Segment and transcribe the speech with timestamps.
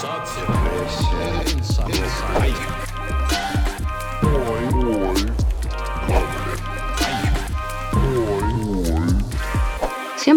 [0.00, 0.08] Всем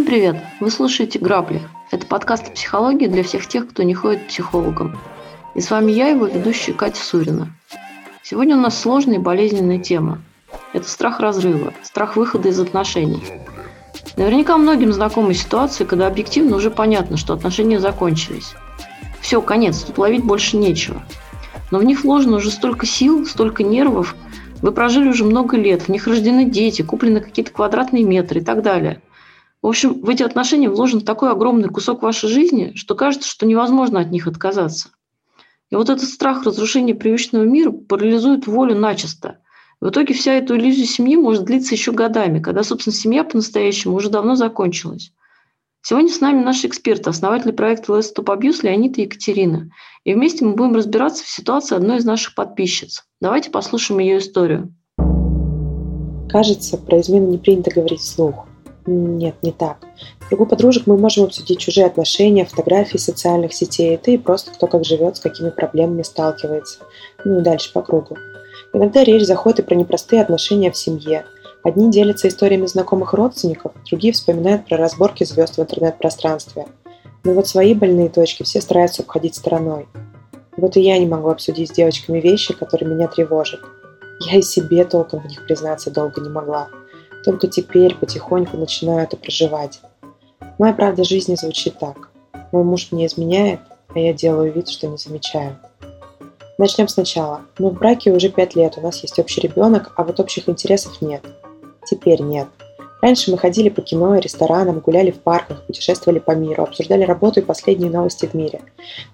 [0.06, 0.36] привет!
[0.60, 1.62] Вы слушаете «Грабли».
[1.92, 5.00] Это подкаст о психологии для всех тех, кто не ходит к психологам.
[5.56, 7.48] И с вами я, его ведущая Катя Сурина.
[8.22, 10.20] Сегодня у нас сложная и болезненная тема.
[10.74, 13.24] Это страх разрыва, страх выхода из отношений.
[14.18, 18.56] Наверняка многим знакомы ситуации, когда объективно уже понятно, что отношения закончились.
[19.34, 21.02] Все, конец, тут ловить больше нечего.
[21.72, 24.16] Но в них вложено уже столько сил, столько нервов.
[24.62, 28.62] Вы прожили уже много лет, в них рождены дети, куплены какие-то квадратные метры и так
[28.62, 29.02] далее.
[29.64, 34.00] В общем, в эти отношения вложен такой огромный кусок вашей жизни, что кажется, что невозможно
[34.02, 34.90] от них отказаться.
[35.72, 39.40] И вот этот страх разрушения привычного мира парализует волю начисто.
[39.82, 44.12] В итоге вся эта иллюзия семьи может длиться еще годами, когда, собственно, семья по-настоящему уже
[44.12, 45.12] давно закончилась.
[45.86, 49.70] Сегодня с нами наши эксперты, основатели проекта Let's Stop Abuse Леонид и Екатерина.
[50.06, 53.04] И вместе мы будем разбираться в ситуации одной из наших подписчиц.
[53.20, 54.74] Давайте послушаем ее историю.
[56.30, 58.48] Кажется, про измену не принято говорить вслух.
[58.86, 59.86] Нет, не так.
[60.22, 64.68] В кругу подружек мы можем обсудить чужие отношения, фотографии социальных сетей, это и просто кто
[64.68, 66.80] как живет, с какими проблемами сталкивается.
[67.26, 68.18] Ну и дальше по кругу.
[68.72, 71.26] Иногда речь заходит и про непростые отношения в семье.
[71.64, 76.66] Одни делятся историями знакомых родственников, другие вспоминают про разборки звезд в интернет-пространстве.
[77.24, 79.88] Но вот свои больные точки все стараются обходить стороной.
[80.58, 83.62] Вот и я не могу обсудить с девочками вещи, которые меня тревожат.
[84.20, 86.68] Я и себе толком в них признаться долго не могла.
[87.24, 89.80] Только теперь потихоньку начинаю это проживать.
[90.60, 92.10] Моя правда жизни звучит так.
[92.52, 93.62] Мой муж мне изменяет,
[93.96, 95.58] а я делаю вид, что не замечаю.
[96.58, 97.42] Начнем сначала.
[97.58, 101.02] Мы в браке уже пять лет, у нас есть общий ребенок, а вот общих интересов
[101.02, 101.24] нет.
[101.86, 102.48] Теперь нет.
[103.04, 107.42] Раньше мы ходили по кино и ресторанам, гуляли в парках, путешествовали по миру, обсуждали работу
[107.42, 108.62] и последние новости в мире.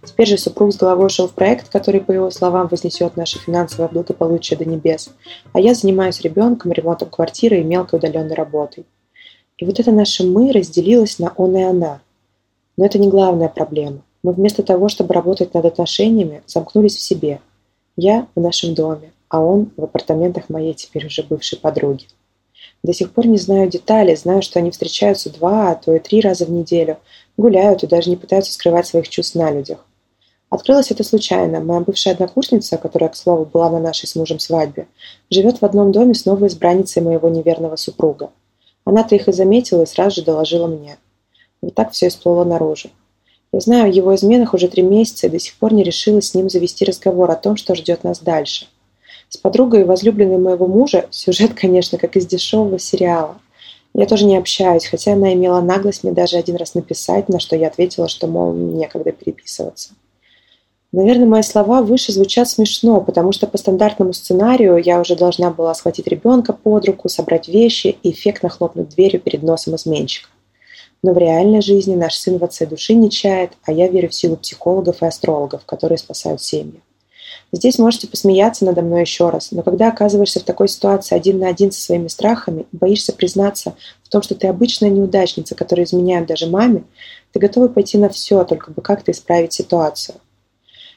[0.05, 3.89] Теперь же супруг с головой ушел в проект, который, по его словам, вознесет наше финансовое
[3.89, 5.09] благополучие до небес.
[5.53, 8.85] А я занимаюсь ребенком, ремонтом квартиры и мелкой удаленной работой.
[9.57, 11.99] И вот это наше «мы» разделилось на «он» и «она».
[12.77, 14.03] Но это не главная проблема.
[14.21, 17.39] Мы вместо того, чтобы работать над отношениями, замкнулись в себе.
[17.97, 22.05] Я в нашем доме, а он в апартаментах моей теперь уже бывшей подруги.
[22.81, 26.21] До сих пор не знаю деталей, знаю, что они встречаются два, а то и три
[26.21, 26.97] раза в неделю,
[27.35, 29.85] гуляют и даже не пытаются скрывать своих чувств на людях.
[30.49, 31.59] Открылось это случайно.
[31.59, 34.87] Моя бывшая однокурсница, которая, к слову, была на нашей с мужем свадьбе,
[35.29, 38.31] живет в одном доме с новой избранницей моего неверного супруга.
[38.85, 40.97] Она-то их и заметила и сразу же доложила мне.
[41.61, 42.89] Вот так все и всплыло наружу.
[43.51, 46.33] Я знаю о его изменах уже три месяца и до сих пор не решила с
[46.33, 48.67] ним завести разговор о том, что ждет нас дальше–
[49.29, 53.37] с подругой и возлюбленной моего мужа сюжет, конечно, как из дешевого сериала.
[53.93, 57.55] Я тоже не общаюсь, хотя она имела наглость мне даже один раз написать, на что
[57.55, 59.91] я ответила, что, мол, некогда переписываться.
[60.91, 65.73] Наверное, мои слова выше звучат смешно, потому что по стандартному сценарию я уже должна была
[65.75, 70.29] схватить ребенка под руку, собрать вещи и эффектно хлопнуть дверью перед носом изменщика.
[71.03, 74.15] Но в реальной жизни наш сын в отце души не чает, а я верю в
[74.15, 76.81] силу психологов и астрологов, которые спасают семьи.
[77.51, 81.47] Здесь можете посмеяться надо мной еще раз, но когда оказываешься в такой ситуации один на
[81.47, 86.47] один со своими страхами, боишься признаться в том, что ты обычная неудачница, которая изменяет даже
[86.47, 86.83] маме,
[87.31, 90.15] ты готова пойти на все, только бы как-то исправить ситуацию.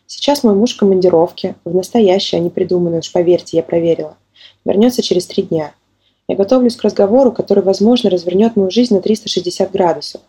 [0.06, 4.16] Сейчас мой муж в командировке, в настоящей, а не придуманной, уж поверьте, я проверила.
[4.64, 5.72] Вернется через три дня.
[6.28, 10.20] Я готовлюсь к разговору, который, возможно, развернет мою жизнь на 360 градусов.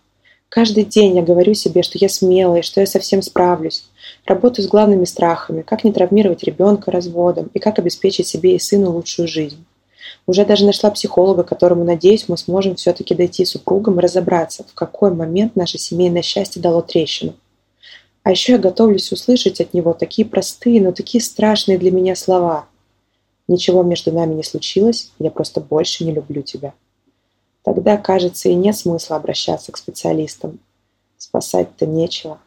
[0.49, 3.85] Каждый день я говорю себе, что я смелая, что я совсем справлюсь.
[4.25, 8.91] Работаю с главными страхами, как не травмировать ребенка разводом и как обеспечить себе и сыну
[8.91, 9.65] лучшую жизнь.
[10.25, 14.73] Уже даже нашла психолога, которому, надеюсь, мы сможем все-таки дойти с супругом и разобраться, в
[14.73, 17.35] какой момент наше семейное счастье дало трещину.
[18.23, 22.67] А еще я готовлюсь услышать от него такие простые, но такие страшные для меня слова.
[23.49, 26.73] Ничего между нами не случилось, я просто больше не люблю тебя.
[27.63, 30.59] Тогда, кажется, и нет смысла обращаться к специалистам.
[31.17, 32.39] Спасать-то нечего.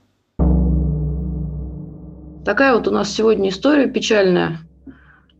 [2.47, 4.61] Такая вот у нас сегодня история печальная.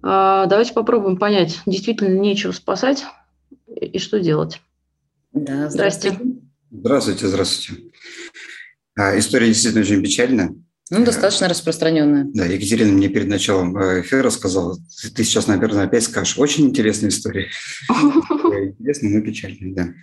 [0.03, 3.05] А, давайте попробуем понять, действительно нечего спасать
[3.69, 4.61] и что делать.
[5.33, 6.19] Да, здравствуйте.
[6.73, 7.83] Здравствуйте, здравствуйте.
[8.99, 10.57] А, история действительно очень печальная.
[10.91, 12.27] Ну, достаточно распространенная.
[12.35, 14.77] Да, Екатерина мне перед началом э, эфира сказала,
[15.15, 17.51] ты сейчас, наверное, опять скажешь, очень интересная история.
[17.89, 19.95] Интересная, но печальная,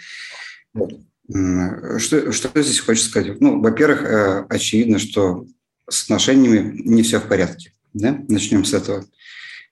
[0.74, 2.00] да.
[2.00, 3.42] Что, что здесь хочется сказать?
[3.42, 5.46] Ну, во-первых, э, очевидно, что
[5.90, 7.72] с отношениями не все в порядке.
[7.94, 8.20] Да?
[8.28, 9.06] Начнем с этого.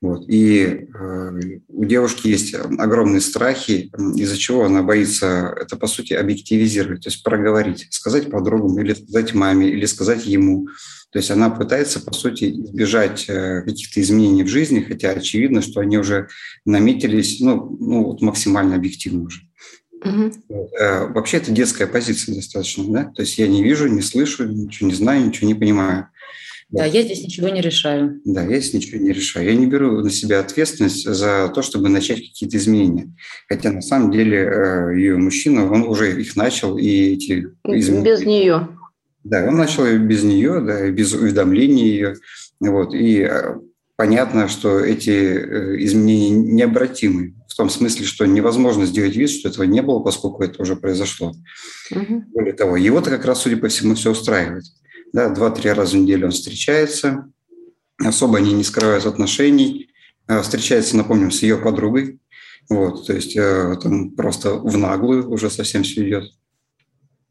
[0.02, 0.28] Вот.
[0.28, 1.32] И э,
[1.68, 7.24] у девушки есть огромные страхи, из-за чего она боится это, по сути, объективизировать, то есть
[7.24, 10.68] проговорить, сказать подругам или сказать маме, или сказать ему.
[11.12, 15.82] То есть она пытается, по сути, избежать э, каких-то изменений в жизни, хотя очевидно, что
[15.82, 16.30] они уже
[16.66, 19.42] наметились ну, ну, вот максимально объективно уже.
[20.04, 20.32] Угу.
[21.14, 23.04] Вообще это детская позиция достаточно, да?
[23.16, 26.08] То есть я не вижу, не слышу, ничего не знаю, ничего не понимаю.
[26.72, 28.22] Да, я здесь ничего не решаю.
[28.24, 29.46] Да, я здесь ничего не решаю.
[29.46, 33.14] Я не беру на себя ответственность за то, чтобы начать какие-то изменения.
[33.50, 38.06] Хотя на самом деле э, ее мужчина, он уже их начал, и эти изменения...
[38.06, 38.70] Без нее.
[39.26, 42.16] Да, он начал без нее, да, без уведомления ее.
[42.62, 43.56] Вот, и э,
[43.98, 45.10] понятно, что эти
[45.86, 47.36] изменения необратимы.
[47.52, 51.34] В том смысле, что невозможно сделать вид, что этого не было, поскольку это уже произошло.
[51.92, 52.24] Угу.
[52.34, 54.64] Более того, его-то как раз, судя по всему, все устраивает
[55.14, 57.30] да, два-три раза в неделю он встречается,
[57.98, 59.90] особо они не скрывают отношений,
[60.28, 62.20] э, встречается, напомним, с ее подругой,
[62.70, 66.32] вот, то есть э, там просто в наглую уже совсем все идет.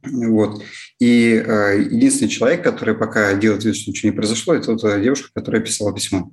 [0.02, 0.62] Вот.
[0.98, 5.30] И э, единственный человек, который пока делает вид, что ничего не произошло, это вот девушка,
[5.34, 6.30] которая писала письмо.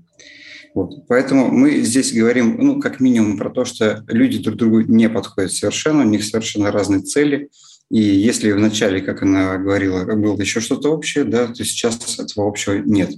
[0.74, 1.08] Вот.
[1.08, 5.52] Поэтому мы здесь говорим, ну, как минимум, про то, что люди друг другу не подходят
[5.52, 7.50] совершенно, у них совершенно разные цели–
[7.90, 12.48] и если в начале, как она говорила, было еще что-то общее, да, то сейчас этого
[12.48, 13.12] общего нет.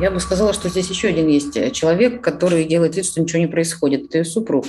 [0.00, 3.46] Я бы сказала, что здесь еще один есть человек, который делает вид, что ничего не
[3.46, 4.06] происходит.
[4.06, 4.66] Это ее супруг.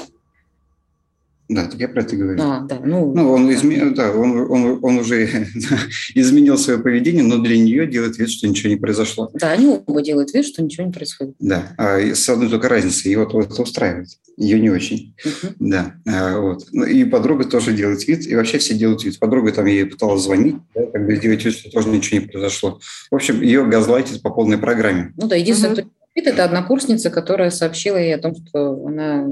[1.49, 2.41] Да, так я про это говорю.
[2.41, 3.91] А, да, ну, ну он, изме...
[3.91, 5.25] да, он, он, он уже
[6.13, 9.29] изменил свое поведение, но для нее делает вид, что ничего не произошло.
[9.33, 11.35] Да, они оба делают вид, что ничего не происходит.
[11.39, 15.15] Да, а с одной только разницей, его вот это устраивает, ее не очень.
[15.59, 16.67] Да, а, вот.
[16.73, 19.17] Ну, и подруга тоже делает вид, и вообще все делают вид.
[19.17, 22.79] Подруга там ей пыталась звонить, да, как бы сделать вид, что тоже ничего не произошло.
[23.09, 25.13] В общем, ее газлайтит по полной программе.
[25.15, 26.29] Ну да, единственное, uh-huh.
[26.29, 29.27] Это однокурсница, которая сообщила ей о том, что она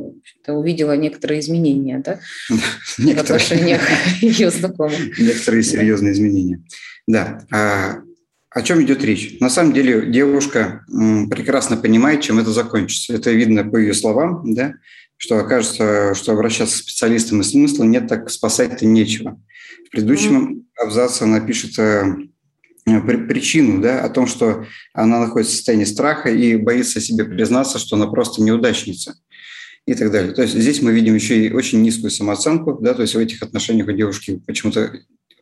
[0.47, 2.19] увидела некоторые изменения да,
[2.97, 3.81] в отношениях
[4.21, 5.19] ее знакомых.
[5.19, 6.63] Некоторые серьезные изменения.
[7.07, 7.45] Да.
[7.51, 8.01] А
[8.49, 9.37] о чем идет речь?
[9.41, 10.85] На самом деле девушка
[11.29, 13.13] прекрасно понимает, чем это закончится.
[13.13, 14.75] Это видно по ее словам, да,
[15.17, 19.41] что окажется, что обращаться к специалистам и смысла нет, так спасать-то нечего.
[19.87, 20.83] В предыдущем mm-hmm.
[20.83, 22.05] абзаце она пишет Э,
[22.85, 27.95] причину, да, о том, что она находится в состоянии страха и боится себе признаться, что
[27.95, 29.15] она просто неудачница
[29.87, 30.33] и так далее.
[30.33, 33.41] То есть здесь мы видим еще и очень низкую самооценку, да, то есть в этих
[33.41, 34.91] отношениях у девушки почему-то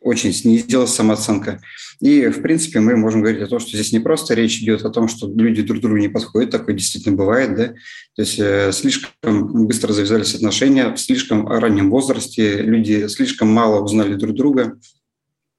[0.00, 1.60] очень снизилась самооценка.
[2.00, 4.90] И, в принципе, мы можем говорить о том, что здесь не просто речь идет о
[4.90, 7.68] том, что люди друг другу не подходят, такое действительно бывает, да,
[8.14, 14.14] то есть э, слишком быстро завязались отношения, в слишком раннем возрасте люди слишком мало узнали
[14.14, 14.78] друг друга,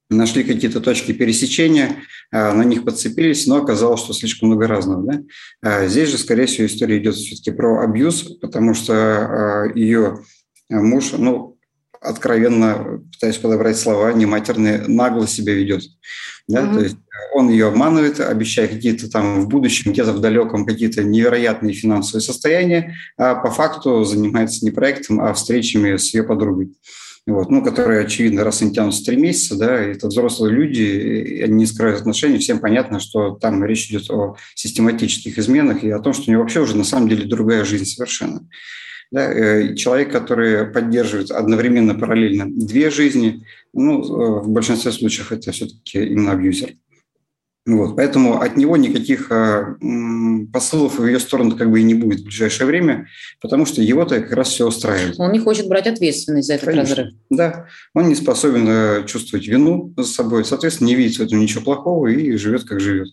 [0.09, 5.03] нашли какие-то точки пересечения, а, на них подцепились, но оказалось, что слишком много разного.
[5.03, 5.21] Да?
[5.61, 10.19] А, здесь же, скорее всего, история идет все-таки про абьюз, потому что а, ее
[10.69, 11.57] муж, ну,
[12.01, 15.83] откровенно, пытаюсь подобрать слова, не матерные, нагло себя ведет.
[16.47, 16.61] Да?
[16.61, 16.73] Mm-hmm.
[16.73, 16.97] То есть
[17.33, 22.95] он ее обманывает, обещая какие-то там в будущем, где-то в далеком какие-то невероятные финансовые состояния,
[23.17, 26.75] а по факту занимается не проектом, а встречами с ее подругой
[27.31, 31.65] вот, ну, которые, очевидно, раз они тянутся три месяца, да, это взрослые люди, они не
[31.65, 36.29] скрывают отношений, всем понятно, что там речь идет о систематических изменах и о том, что
[36.29, 38.47] у него вообще уже на самом деле другая жизнь совершенно.
[39.11, 45.51] Да, э, человек, который поддерживает одновременно, параллельно две жизни, ну, э, в большинстве случаев это
[45.51, 46.73] все-таки именно абьюзер.
[47.67, 49.75] Вот, поэтому от него никаких э,
[50.53, 53.07] посылов в ее сторону как бы и не будет в ближайшее время,
[53.41, 55.19] потому что его-то как раз все устраивает.
[55.19, 56.95] Он не хочет брать ответственность за этот Конечно.
[56.95, 57.13] разрыв.
[57.31, 61.63] Да, он не способен э, чувствовать вину за собой, соответственно, не видит в этом ничего
[61.63, 63.07] плохого и живет как живет.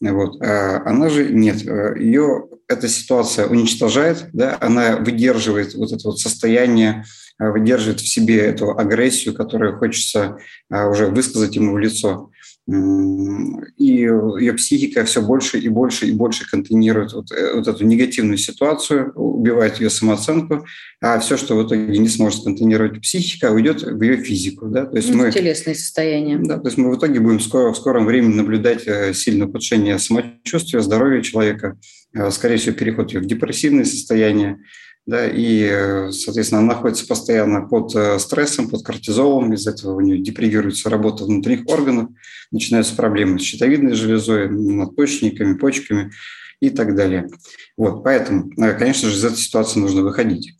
[0.00, 0.40] Вот.
[0.40, 7.04] А она же нет, ее эта ситуация уничтожает, да, она выдерживает вот это вот состояние,
[7.38, 10.38] выдерживает в себе эту агрессию, которую хочется
[10.70, 12.30] уже высказать ему в лицо
[12.68, 18.38] и ее психика все больше и больше и больше контейнирует вот, э, вот эту негативную
[18.38, 20.64] ситуацию, убивает ее самооценку,
[21.00, 24.68] а все, что в итоге не сможет контейнировать психика, уйдет в ее физику.
[24.68, 24.86] Да?
[24.86, 26.38] То есть ну, мы, телесное состояние.
[26.38, 29.98] Да, то есть мы в итоге будем скоро, в скором времени наблюдать э, сильное ухудшение
[29.98, 31.76] самочувствия, здоровья человека,
[32.14, 34.60] э, скорее всего, переход в депрессивное состояние,
[35.04, 40.18] да, и, соответственно, она находится постоянно под э, стрессом, под кортизолом, из-за этого у нее
[40.18, 42.10] депривируется работа внутренних органов,
[42.52, 46.12] начинаются проблемы с щитовидной железой, надпочечниками, почками
[46.60, 47.28] и так далее.
[47.76, 50.54] Вот, поэтому, э, конечно же, из этой ситуации нужно выходить.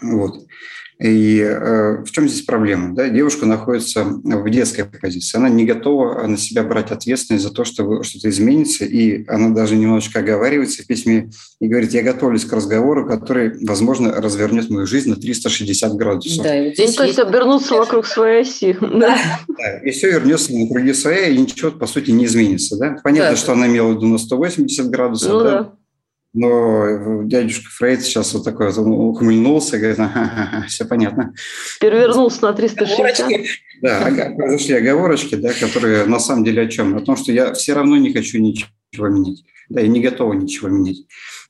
[0.00, 0.46] Вот.
[1.02, 2.94] И э, в чем здесь проблема?
[2.94, 3.08] Да?
[3.08, 5.38] Девушка находится в детской позиции.
[5.38, 8.84] Она не готова на себя брать ответственность за то, что что-то изменится.
[8.84, 14.12] И она даже немножечко оговаривается в письме и говорит, я готовлюсь к разговору, который, возможно,
[14.12, 16.44] развернет мою жизнь на 360 градусов.
[16.44, 18.76] Да, и здесь ну, то есть обернуться вокруг своей оси.
[18.80, 19.16] Да.
[19.48, 22.76] Да, и все вернется на круги своей, и ничего, по сути, не изменится.
[22.76, 22.96] Да?
[23.02, 23.36] Понятно, да.
[23.36, 25.32] что она имела в виду на 180 градусов.
[25.32, 25.50] Ну, да?
[25.50, 25.72] да.
[26.32, 31.34] Но дядюшка Фрейд сейчас вот такой вот, он ухмыльнулся, говорит, ага, все понятно.
[31.80, 33.28] Перевернулся на 360.
[33.82, 36.96] Да, произошли оговорочки, да, которые на самом деле о чем?
[36.96, 39.42] О том, что я все равно не хочу ничего менять.
[39.68, 40.98] Да, я не готова ничего менять.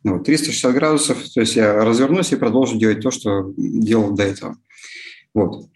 [0.02, 4.22] Ну, вот, 360 градусов, то есть я развернусь и продолжу делать то, что делал до
[4.22, 4.56] этого.
[5.34, 5.66] Вот.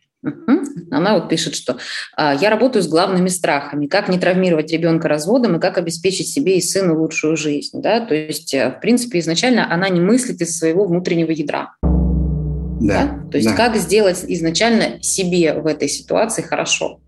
[0.90, 1.76] Она вот пишет, что
[2.16, 6.56] а, я работаю с главными страхами, как не травмировать ребенка разводом и как обеспечить себе
[6.56, 7.80] и сыну лучшую жизнь.
[7.80, 8.00] Да?
[8.00, 11.74] То есть, э, в принципе, изначально она не мыслит из своего внутреннего ядра.
[11.82, 13.04] Да.
[13.04, 13.30] да?
[13.30, 13.56] То есть, да.
[13.56, 17.00] как сделать изначально себе в этой ситуации хорошо.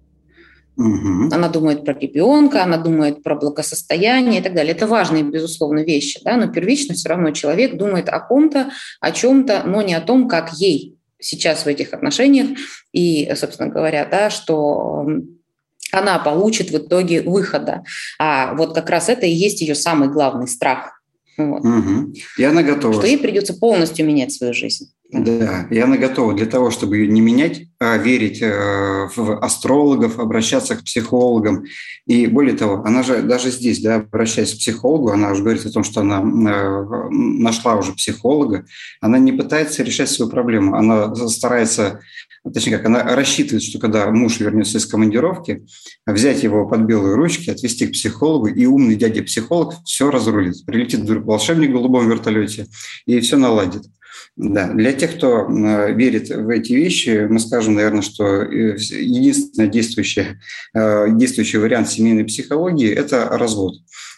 [0.76, 1.34] Угу.
[1.34, 4.74] Она думает про ребенка, она думает про благосостояние и так далее.
[4.74, 8.70] Это важные, безусловно, вещи, да, но первично все равно человек думает о ком-то,
[9.00, 12.58] о чем-то, но не о том, как ей сейчас в этих отношениях,
[12.92, 15.06] и, собственно говоря, да, что
[15.92, 17.84] она получит в итоге выхода.
[18.18, 21.00] А вот как раз это и есть ее самый главный страх.
[21.36, 21.64] Вот.
[21.64, 22.14] Угу.
[22.38, 22.94] И она готова.
[22.94, 24.90] Что ей придется полностью менять свою жизнь.
[25.12, 30.74] Да, и она готова для того, чтобы не менять, а верить э, в астрологов, обращаться
[30.74, 31.64] к психологам.
[32.06, 35.70] И более того, она же даже здесь, да, обращаясь к психологу, она уже говорит о
[35.70, 38.64] том, что она э, нашла уже психолога,
[39.00, 42.00] она не пытается решать свою проблему, она старается,
[42.52, 45.66] точнее как, она рассчитывает, что когда муж вернется из командировки,
[46.04, 50.66] взять его под белые ручки, отвести к психологу, и умный дядя-психолог все разрулит.
[50.66, 52.66] Прилетит вдруг волшебник в голубом вертолете
[53.06, 53.84] и все наладит.
[54.36, 59.68] Да, для тех, кто э, верит в эти вещи, мы скажем, наверное, что э, единственный
[59.68, 60.38] действующий,
[60.74, 63.76] э, действующий вариант семейной психологии– это развод.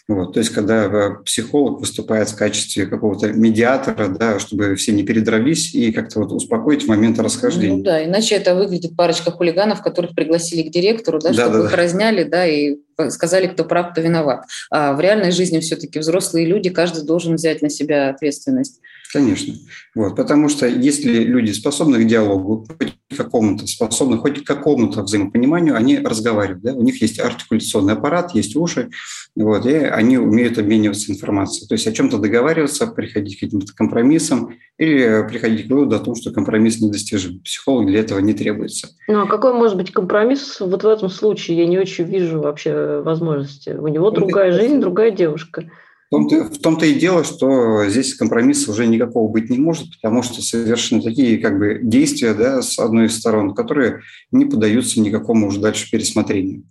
[0.09, 5.75] Вот, то есть, когда психолог выступает в качестве какого-то медиатора, да, чтобы все не передрались
[5.75, 7.77] и как-то вот успокоить в момент расхождения.
[7.77, 11.63] Ну да, иначе это выглядит парочка хулиганов, которых пригласили к директору, да, да чтобы да,
[11.65, 11.77] их да.
[11.77, 12.77] разняли, да, и
[13.09, 14.45] сказали, кто прав, кто виноват.
[14.69, 18.81] А в реальной жизни все-таки взрослые люди, каждый должен взять на себя ответственность.
[19.11, 19.55] Конечно.
[19.95, 25.01] Вот, потому что если люди способны к диалогу, хоть к какому-то, способны хоть к какому-то
[25.01, 26.61] взаимопониманию, они разговаривают.
[26.61, 26.73] Да?
[26.73, 28.89] У них есть артикуляционный аппарат, есть уши,
[29.35, 31.67] вот, и они умеют обмениваться информацией.
[31.67, 36.15] То есть о чем-то договариваться, приходить к каким-то компромиссам или приходить к выводу о том,
[36.15, 37.39] что компромисс недостижим.
[37.39, 38.89] Психолог для этого не требуется.
[39.07, 41.57] Ну, а какой может быть компромисс вот в этом случае?
[41.57, 42.71] Я не очень вижу вообще
[43.03, 43.71] возможности.
[43.71, 45.69] У него другая жизнь, другая девушка.
[46.07, 50.23] В том-то, в том-то и дело, что здесь компромисса уже никакого быть не может, потому
[50.23, 55.47] что совершены такие как бы действия да, с одной из сторон, которые не поддаются никакому
[55.47, 56.63] уже дальше пересмотрению.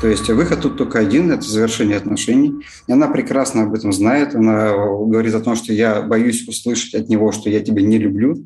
[0.00, 2.64] То есть выход тут только один– это завершение отношений.
[2.86, 4.34] И она прекрасно об этом знает.
[4.36, 8.36] Она говорит о том, что я боюсь услышать от него, что я тебя не люблю.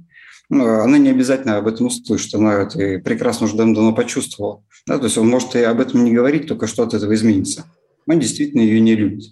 [0.61, 2.35] Она не обязательно об этом услышит.
[2.35, 4.62] Она это прекрасно уже давно почувствовала.
[4.87, 7.64] Да, то есть он может и об этом не говорить, только что от этого изменится.
[8.06, 9.25] Он действительно ее не любит.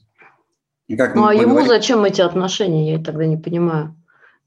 [0.86, 1.68] И как ну а ему говорим...
[1.68, 3.96] зачем эти отношения, я тогда не понимаю.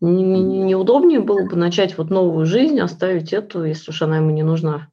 [0.01, 4.89] Неудобнее было бы начать вот новую жизнь, оставить эту, если уж она ему не нужна.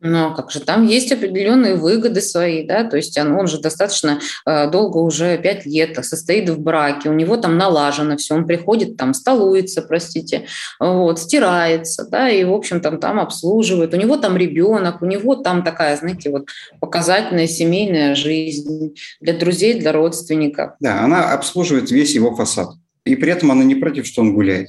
[0.00, 4.20] Но как же там есть определенные выгоды свои, да, то есть он, он же достаточно
[4.46, 8.96] э, долго уже пять лет состоит в браке, у него там налажено все, он приходит
[8.96, 10.46] там столуется, простите,
[10.78, 15.34] вот стирается, да, и в общем там там обслуживает, у него там ребенок, у него
[15.34, 16.48] там такая, знаете, вот
[16.80, 20.72] показательная семейная жизнь для друзей, для родственников.
[20.78, 22.68] Да, она обслуживает весь его фасад,
[23.04, 24.68] и при этом она не против, что он гуляет.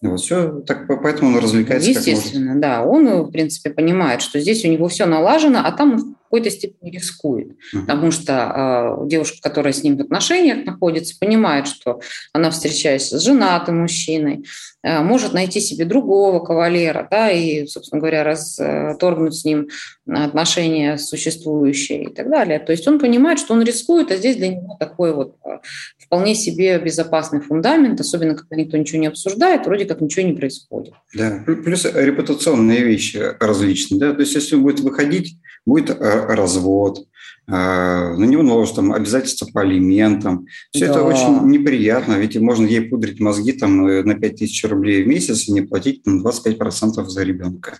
[0.00, 1.90] Вот все, так, поэтому он развлекается.
[1.90, 2.84] Естественно, да.
[2.84, 6.50] Он, в принципе, понимает, что здесь у него все налажено, а там он в какой-то
[6.50, 7.48] степени рискует.
[7.74, 7.80] Uh-huh.
[7.80, 12.00] Потому что э, девушка, которая с ним в отношениях находится, понимает, что
[12.32, 14.44] она, встречаясь с женатым мужчиной,
[14.77, 19.68] э, может найти себе другого кавалера, да, и, собственно говоря, расторгнуть с ним
[20.06, 22.58] отношения существующие и так далее.
[22.58, 25.60] То есть он понимает, что он рискует, а здесь для него такой вот а,
[25.98, 30.94] вполне себе безопасный фундамент, особенно когда никто ничего не обсуждает, вроде как ничего не происходит.
[31.14, 34.00] Да, плюс репутационные вещи различные.
[34.00, 34.12] Да?
[34.12, 37.02] То есть если он будет выходить, будет развод, а,
[37.48, 40.46] на него наложат там обязательства по алиментам.
[40.70, 40.92] Все да.
[40.92, 45.48] это очень неприятно, ведь можно ей пудрить мозги там э, на 5000 рублей в месяц
[45.48, 47.78] и не платить там, 25% за ребенка.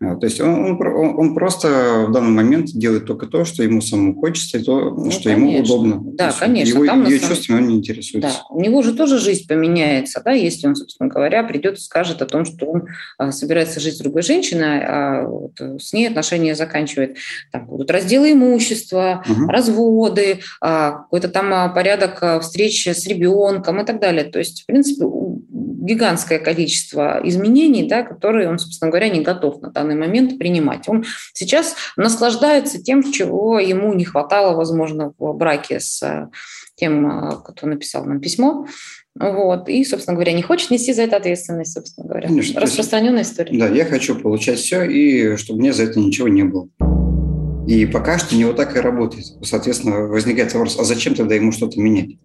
[0.00, 3.80] А, то есть он, он, он просто в данный момент делает только то, что ему
[3.80, 5.44] самому хочется, и то, ну, что конечно.
[5.44, 6.00] ему удобно.
[6.14, 6.74] Да, есть конечно.
[6.74, 7.34] Его, там ее самом...
[7.34, 8.30] чувствами он не интересуется.
[8.30, 8.44] Да.
[8.50, 12.26] У него же тоже жизнь поменяется, да, если он, собственно говоря, придет и скажет о
[12.26, 12.86] том, что он
[13.18, 17.16] а, собирается жить с другой женщиной, а вот, с ней отношения заканчивает.
[17.52, 19.48] Там будут разделы имущества, угу.
[19.48, 24.24] разводы, а, какой-то там а, порядок а, встречи с ребенком и так далее.
[24.24, 29.70] То есть, в принципе, гигантское количество изменений, да, которые он, собственно говоря, не готов на
[29.70, 30.88] данный момент принимать.
[30.88, 36.28] Он сейчас наслаждается тем, чего ему не хватало, возможно, в браке с
[36.76, 38.66] тем, кто написал нам письмо.
[39.18, 39.68] Вот.
[39.68, 42.28] И, собственно говоря, не хочет нести за это ответственность, собственно говоря.
[42.28, 43.56] Конечно, Распространенная история.
[43.58, 46.68] Да, я хочу получать все, и чтобы мне за это ничего не было.
[47.66, 49.26] И пока что не вот так и работает.
[49.42, 52.16] Соответственно, возникает вопрос, а зачем тогда ему что-то менять?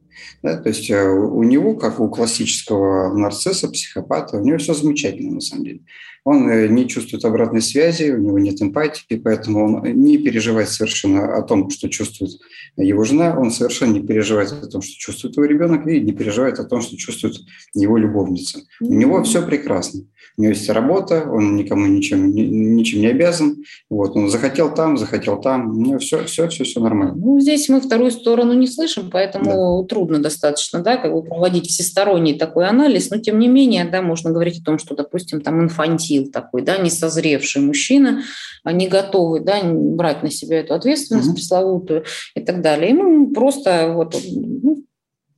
[0.43, 5.35] Да, то есть э, у него, как у классического нарцисса, психопата, у него все замечательно
[5.35, 5.79] на самом деле.
[6.23, 11.35] Он э, не чувствует обратной связи, у него нет эмпатии, поэтому он не переживает совершенно
[11.35, 12.39] о том, что чувствует
[12.77, 16.59] его жена, он совершенно не переживает о том, что чувствует его ребенок, и не переживает
[16.59, 17.35] о том, что чувствует
[17.73, 18.61] его любовница.
[18.81, 20.03] У него все прекрасно
[20.39, 23.65] у него есть работа, он никому ничем, ничем не обязан.
[23.89, 27.13] Вот, он захотел там, захотел там, у него все, все, все, все нормально.
[27.17, 29.87] Ну, здесь мы вторую сторону не слышим, поэтому да.
[29.89, 34.31] трудно достаточно, да, как бы проводить всесторонний такой анализ, но тем не менее, да, можно
[34.31, 38.23] говорить о том, что, допустим, там инфантил такой, да, не созревший мужчина,
[38.63, 41.35] а не готовый, да, брать на себя эту ответственность угу.
[41.35, 42.89] пресловутую и так далее.
[42.89, 44.83] Ему просто вот ну,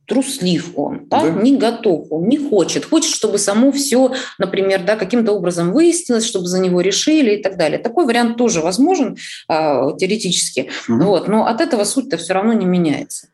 [0.06, 1.22] труслив он, да?
[1.22, 1.30] Да.
[1.30, 2.84] не готов, он не хочет.
[2.84, 7.56] Хочет, чтобы само все, например, да, каким-то образом выяснилось, чтобы за него решили и так
[7.56, 7.78] далее.
[7.78, 9.16] Такой вариант тоже возможен
[9.48, 11.04] э, теоретически, угу.
[11.04, 13.28] вот, но от этого суть-то все равно не меняется.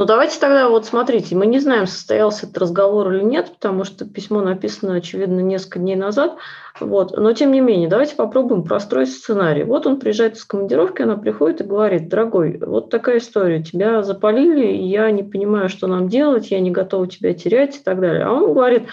[0.00, 4.06] Ну, давайте тогда вот смотрите, мы не знаем, состоялся этот разговор или нет, потому что
[4.06, 6.38] письмо написано, очевидно, несколько дней назад.
[6.80, 7.14] Вот.
[7.18, 9.62] Но тем не менее, давайте попробуем простроить сценарий.
[9.62, 14.68] Вот он приезжает из командировки, она приходит и говорит, дорогой, вот такая история, тебя запалили,
[14.68, 18.24] я не понимаю, что нам делать, я не готова тебя терять и так далее.
[18.24, 18.84] А он говорит,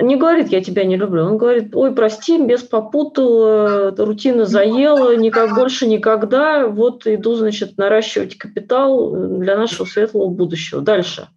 [0.00, 1.24] не говорит, я тебя не люблю.
[1.24, 6.66] Он говорит, ой, прости, без попутал, рутина заела, никак больше никогда.
[6.66, 10.80] Вот иду, значит, наращивать капитал для нашего светлого будущего.
[10.80, 11.28] Дальше.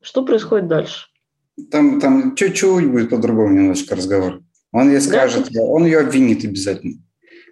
[0.00, 1.06] Что происходит дальше?
[1.70, 4.40] Там, там чуть-чуть будет по-другому немножко разговор.
[4.72, 5.62] Он ей скажет, да?
[5.62, 6.94] он ее обвинит обязательно.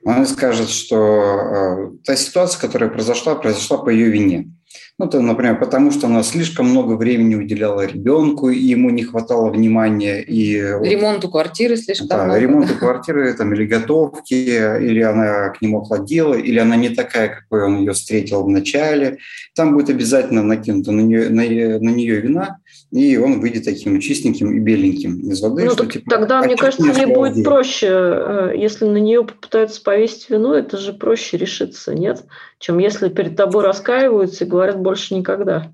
[0.04, 4.51] Он скажет, что э, та ситуация, которая произошла, произошла по ее вине.
[4.98, 9.50] Ну, то, например, потому что она слишком много времени уделяла ребенку, и ему не хватало
[9.50, 10.20] внимания.
[10.20, 12.38] И, ремонту квартиры слишком да, много.
[12.38, 17.64] ремонту квартиры там, или готовки, или она к нему охладела, или она не такая, какой
[17.64, 19.18] он ее встретил в начале.
[19.54, 22.60] Там будет обязательно накинута на нее, на, на нее вина,
[22.90, 25.64] и он выйдет таким чистеньким и беленьким из воды.
[25.64, 29.81] Ну, что, так, типа, тогда, мне кажется, ей будет проще, э, если на нее попытаются
[29.83, 32.24] повесить вину, это же проще решиться, нет?
[32.59, 35.72] Чем если перед тобой раскаиваются и говорят больше никогда.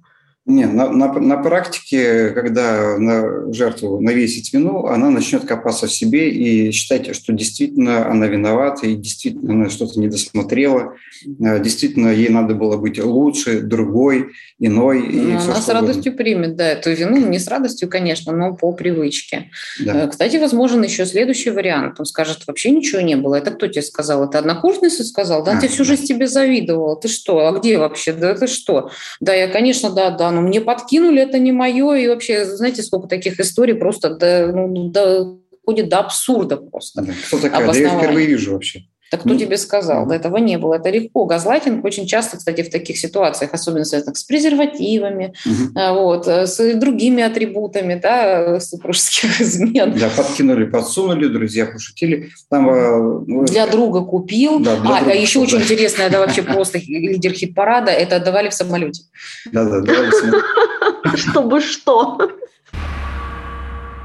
[0.49, 6.31] Нет, на, на, на практике, когда на жертву навесить вину, она начнет копаться в себе
[6.31, 12.29] и считать, что действительно она виновата и действительно она что-то не досмотрела, э, действительно ей
[12.29, 14.29] надо было быть лучше, другой,
[14.61, 15.09] иной.
[15.09, 16.17] И ну, она с радостью угодно.
[16.17, 19.51] примет, да, эту вину, не с радостью, конечно, но по привычке.
[19.85, 20.05] Да.
[20.05, 21.99] Э, кстати, возможен еще следующий вариант.
[21.99, 23.35] Он скажет, вообще ничего не было.
[23.35, 24.25] Это кто тебе сказал?
[24.25, 25.43] Это однокурсница сказал?
[25.43, 25.85] Да, а, ты всю да.
[25.85, 26.95] жизнь тебе завидовала.
[26.95, 27.49] Ты что?
[27.49, 28.13] А где вообще?
[28.13, 28.91] Да ты что?
[29.21, 31.95] Да, я, конечно, да, да, но мне подкинули, это не мое.
[31.95, 37.03] И вообще, знаете, сколько таких историй просто до, ну, до, ходит до абсурда просто.
[37.03, 37.13] Да.
[37.27, 37.67] Кто такая?
[37.67, 38.83] Да я впервые вижу вообще.
[39.11, 40.07] Так кто ну, тебе сказал?
[40.07, 40.75] До этого не было.
[40.75, 41.27] Это легко.
[41.27, 45.95] Газлайтинг очень часто, кстати, в таких ситуациях, особенно связанных с презервативами, угу.
[45.95, 49.97] вот, э, с другими атрибутами да, супружеских измен.
[49.97, 52.31] Да, подкинули, подсунули, друзья пошутили.
[52.51, 54.59] Там, э, ну, для друга купил.
[54.59, 55.45] Да, для а, друга, а еще да.
[55.45, 59.05] очень интересно, это вообще просто лидер хит-парада, это отдавали в самолете.
[59.53, 60.47] Да, да, давали в самолете.
[61.17, 62.19] Чтобы что?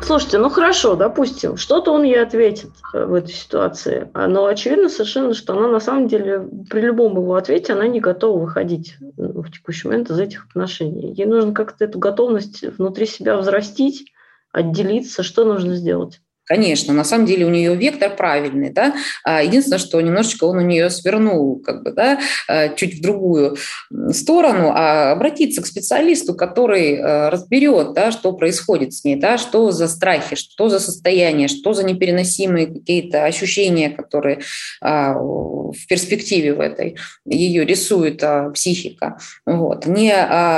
[0.03, 4.09] Слушайте, ну хорошо, допустим, что-то он ей ответит э, в этой ситуации.
[4.13, 7.99] А, но очевидно совершенно, что она на самом деле при любом его ответе она не
[7.99, 11.13] готова выходить ну, в текущий момент из этих отношений.
[11.13, 14.11] Ей нужно как-то эту готовность внутри себя взрастить,
[14.51, 15.23] отделиться.
[15.23, 16.19] Что нужно сделать?
[16.45, 18.93] Конечно, на самом деле у нее вектор правильный, да.
[19.23, 23.57] А единственное, что немножечко он у нее свернул, как бы, да, э, чуть в другую
[24.11, 29.71] сторону, а обратиться к специалисту, который э, разберет, да, что происходит с ней, да, что
[29.71, 34.39] за страхи, что за состояние, что за непереносимые какие-то ощущения, которые
[34.81, 39.17] а, в перспективе в этой ее рисует а, психика.
[39.45, 39.85] Вот.
[39.85, 40.13] Не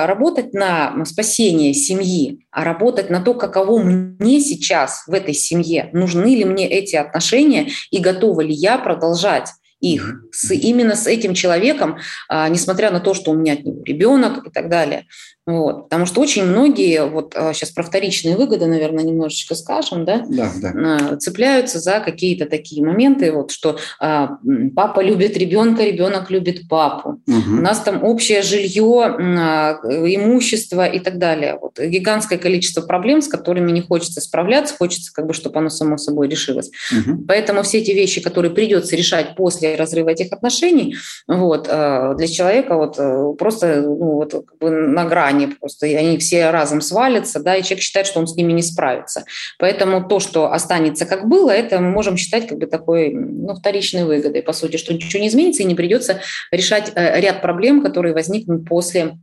[0.05, 6.35] работать на спасение семьи, а работать на то, каково мне сейчас в этой семье, нужны
[6.35, 9.49] ли мне эти отношения и готова ли я продолжать
[9.83, 11.97] их с, именно с этим человеком,
[12.29, 15.05] а, несмотря на то, что у меня от него ребенок и так далее.
[15.45, 15.83] Вот.
[15.83, 20.49] Потому что очень многие, вот сейчас а, про вторичные выгоды, наверное, немножечко скажем, да, да,
[20.61, 20.71] да.
[21.11, 24.37] А, цепляются за какие-то такие моменты, вот, что а,
[24.73, 27.21] папа любит ребенка, ребенок любит папу.
[27.27, 27.57] Угу.
[27.57, 31.57] У нас там общее жилье, а, имущество и так далее.
[31.61, 31.77] Вот.
[31.77, 36.29] Гигантское количество проблем, с которыми не хочется справляться, хочется, как бы, чтобы оно само собой
[36.29, 36.71] решилось.
[36.91, 37.25] Угу.
[37.27, 40.95] Поэтому все эти вещи, которые придется решать после разрыва этих отношений,
[41.27, 46.17] вот, для человека вот, э, просто ну, вот, как бы на грани они просто, они
[46.17, 49.25] все разом свалятся, да, и человек считает, что он с ними не справится.
[49.59, 54.05] Поэтому то, что останется как было, это мы можем считать как бы такой ну, вторичной
[54.05, 58.13] выгодой, по сути, что ничего не изменится и не придется решать э, ряд проблем, которые
[58.13, 59.17] возникнут после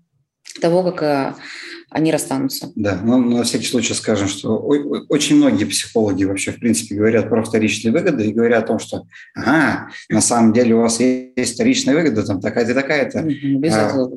[0.61, 1.35] того, как э,
[1.91, 2.71] они расстанутся.
[2.77, 4.57] Да, но на всякий случай скажем, что
[5.09, 9.07] очень многие психологи вообще, в принципе, говорят про вторичные выгоды и говорят о том, что
[9.35, 13.23] ага, на самом деле у вас есть вторичная выгода, там такая-то, такая-то.
[13.23, 14.09] Без а,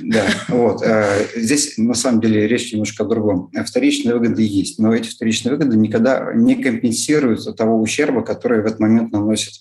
[0.00, 0.82] Да, вот.
[0.82, 1.04] А,
[1.34, 3.50] здесь на самом деле речь немножко о другом.
[3.66, 8.78] Вторичные выгоды есть, но эти вторичные выгоды никогда не компенсируют того ущерба, который в этот
[8.78, 9.54] момент наносит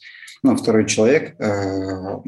[0.43, 2.19] ну, второй человек, э,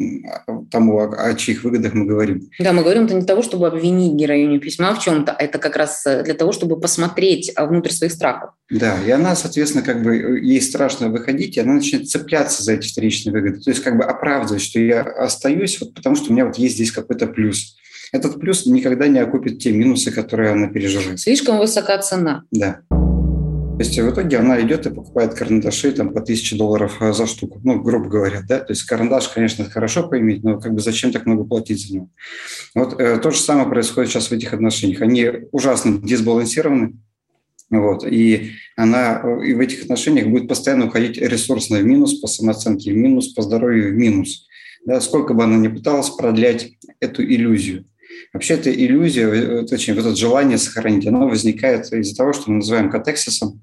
[0.71, 2.49] тому, о, чьих выгодах мы говорим.
[2.59, 5.75] Да, мы говорим это не того, чтобы обвинить героиню письма в чем-то, а это как
[5.75, 8.51] раз э, для того, чтобы посмотреть а, внутрь своих страхов.
[8.69, 12.73] Да, и она, соответственно, как бы э, ей страшно выходить, и она начинает цепляться за
[12.73, 16.33] эти вторичные выгоды, то есть как бы оправдывать, что я остаюсь, вот потому что у
[16.33, 17.75] меня вот есть здесь какой-то плюс.
[18.11, 21.19] Этот плюс никогда не окупит те минусы, которые она переживает.
[21.19, 22.43] Слишком высока цена.
[22.51, 22.81] Да.
[23.79, 27.25] То есть в итоге она идет и покупает карандаши там, по 1000 долларов э, за
[27.25, 31.13] штуку, ну, грубо говоря, да, то есть карандаш, конечно, хорошо поиметь, но как бы зачем
[31.13, 32.09] так много платить за него?
[32.75, 34.99] Вот э, то же самое происходит сейчас в этих отношениях.
[34.99, 36.97] Они ужасно дисбалансированы,
[37.69, 42.27] вот, и она э, и в этих отношениях будет постоянно уходить ресурсно в минус, по
[42.27, 44.45] самооценке в минус, по здоровью в минус.
[44.85, 47.85] Да, сколько бы она ни пыталась продлять эту иллюзию.
[48.33, 52.57] Вообще эта иллюзия, э, точнее, вот это желание сохранить, оно возникает из-за того, что мы
[52.57, 53.61] называем катексисом.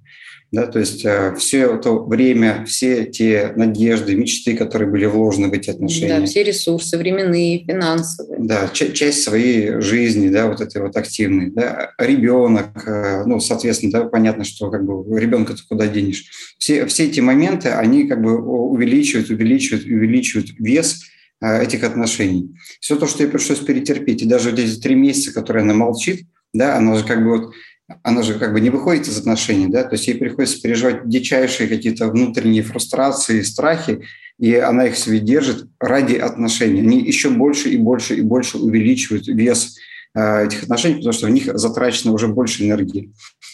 [0.53, 5.53] Да, то есть э, все это время, все те надежды, мечты, которые были вложены в
[5.53, 6.21] эти отношения.
[6.21, 8.39] Да, все ресурсы временные, финансовые.
[8.41, 11.51] Да, часть своей жизни, да, вот этой вот активной.
[11.51, 11.91] Да.
[11.99, 16.27] Ребенок, э, ну, соответственно, да, понятно, что как бы ребенка ты куда денешь.
[16.59, 21.03] Все, все эти моменты, они как бы увеличивают, увеличивают, увеличивают вес
[21.41, 22.55] этих отношений.
[22.81, 26.27] Все то, что ей пришлось перетерпеть, и даже вот эти три месяца, которые она молчит,
[26.53, 27.55] да, она же как бы вот
[28.03, 31.69] она же как бы не выходит из отношений, да, то есть ей приходится переживать дичайшие
[31.69, 34.03] какие-то внутренние фрустрации, страхи,
[34.39, 36.81] и она их себе держит ради отношений.
[36.81, 39.77] Они еще больше и больше и больше увеличивают вес
[40.15, 43.13] э, этих отношений, потому что в них затрачено уже больше энергии.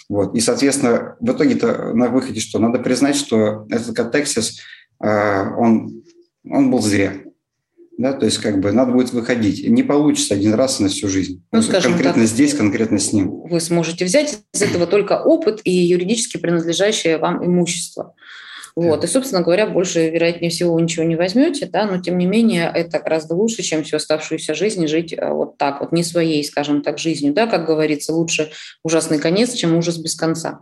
[0.08, 0.34] Вот.
[0.34, 2.58] И, соответственно, в итоге-то на выходе что?
[2.58, 4.60] Надо признать, что этот катексис,
[5.00, 6.02] э, он,
[6.48, 7.12] он был зря
[7.98, 9.68] да, то есть как бы надо будет выходить.
[9.68, 11.42] Не получится один раз на всю жизнь.
[11.52, 13.42] Ну, скажем конкретно так, здесь, конкретно с ним.
[13.42, 18.14] Вы сможете взять из этого только опыт и юридически принадлежащее вам имущество.
[18.74, 19.04] Вот.
[19.04, 22.70] И, собственно говоря, больше, вероятнее всего, вы ничего не возьмете, да, но тем не менее
[22.74, 26.82] это гораздо лучше, чем всю оставшуюся жизнь жить э, вот так, вот не своей, скажем
[26.82, 27.34] так, жизнью.
[27.34, 28.50] Да, как говорится, лучше
[28.82, 30.60] ужасный конец, чем ужас без конца.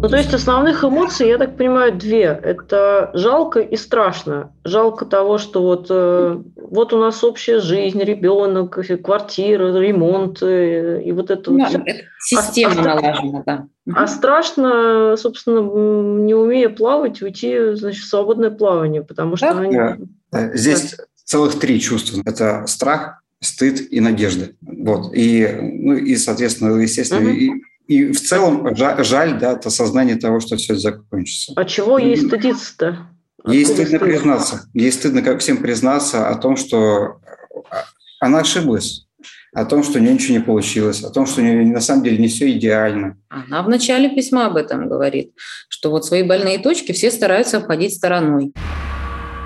[0.00, 2.22] Ну, то есть основных эмоций, я так понимаю, две.
[2.26, 4.52] Это жалко и страшно.
[4.62, 11.10] Жалко того, что вот, э, вот у нас общая жизнь, ребенок, квартира, ремонт, э, и
[11.10, 11.82] вот это ну, вот все.
[12.20, 13.66] Система а, налажена, да.
[13.92, 15.60] А страшно, собственно,
[16.24, 19.52] не умея плавать, уйти значит, в свободное плавание, потому что...
[19.52, 19.60] Да?
[19.60, 19.76] Они...
[20.30, 20.54] Да.
[20.54, 21.04] Здесь да.
[21.24, 22.22] целых три чувства.
[22.24, 24.50] Это страх, стыд и надежда.
[24.60, 25.12] Вот.
[25.12, 27.30] И, ну, и соответственно, естественно, угу.
[27.30, 27.50] и,
[27.88, 31.52] и в целом жаль, жаль, да, это сознание того, что все это закончится.
[31.56, 33.08] А чего ей стыдиться-то?
[33.46, 34.68] Ей стыдно признаться.
[34.74, 37.20] Ей стыдно как всем признаться о том, что
[38.20, 39.08] она ошиблась
[39.54, 42.04] о том, что у нее ничего не получилось, о том, что у нее на самом
[42.04, 43.16] деле не все идеально.
[43.28, 45.32] Она в начале письма об этом говорит,
[45.68, 48.52] что вот свои больные точки все стараются обходить стороной.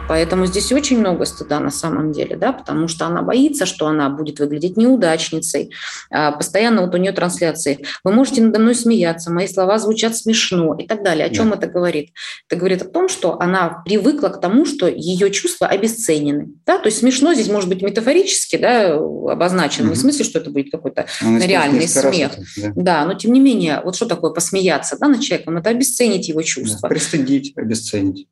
[0.09, 4.11] Поэтому здесь очень много стыда на самом деле, да, потому что она боится, что она
[4.11, 5.71] будет выглядеть неудачницей.
[6.11, 7.85] А, постоянно вот у нее трансляции.
[8.05, 11.27] Вы можете надо мной смеяться, мои слова звучат смешно и так далее.
[11.27, 11.57] О чем да.
[11.57, 12.11] это говорит?
[12.49, 16.49] Это говорит о том, что она привыкла к тому, что ее чувства обесценены.
[16.67, 16.79] Да?
[16.79, 19.95] То есть смешно здесь может быть метафорически да, обозначено, угу.
[19.95, 22.33] в смысле, что это будет какой-то ну, реальный смех.
[22.33, 22.73] Это, да.
[22.75, 25.57] да, но тем не менее, вот что такое посмеяться да, над человеком?
[25.57, 26.81] Это обесценить его чувства.
[26.83, 28.27] Да, пристыдить, обесценить.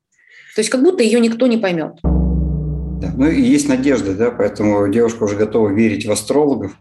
[0.54, 1.94] То есть как будто ее никто не поймет.
[2.02, 3.12] Да.
[3.16, 6.72] Ну и есть надежда, да, поэтому девушка уже готова верить в астрологов,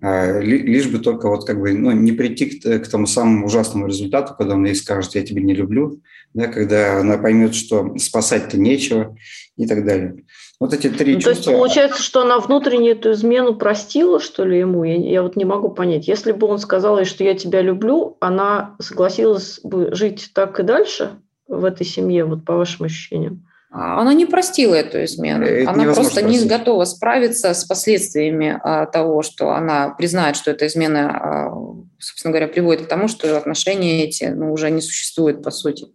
[0.00, 3.86] а, лишь бы только вот как бы ну, не прийти к, к тому самому ужасному
[3.86, 6.00] результату, когда он ей скажет «я тебя не люблю»,
[6.34, 9.16] да, когда она поймет, что спасать-то нечего
[9.56, 10.24] и так далее.
[10.60, 11.44] Вот эти три ну, чувства...
[11.44, 14.84] То есть получается, что она внутренне эту измену простила, что ли, ему?
[14.84, 16.08] Я, я вот не могу понять.
[16.08, 20.62] Если бы он сказал ей, что я тебя люблю, она согласилась бы жить так и
[20.62, 21.18] дальше?
[21.48, 23.46] В этой семье, вот по вашим ощущениям?
[23.70, 25.44] А, она не простила эту измену.
[25.44, 26.42] Это она просто простить.
[26.42, 31.52] не готова справиться с последствиями а, того, что она признает, что эта измена, а,
[31.98, 35.86] собственно говоря, приводит к тому, что отношения эти ну, уже не существуют, по сути.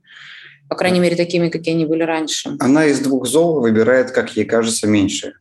[0.69, 2.55] По крайней мере, такими, какие они были раньше.
[2.59, 5.33] Она из двух зол выбирает, как ей кажется, меньше.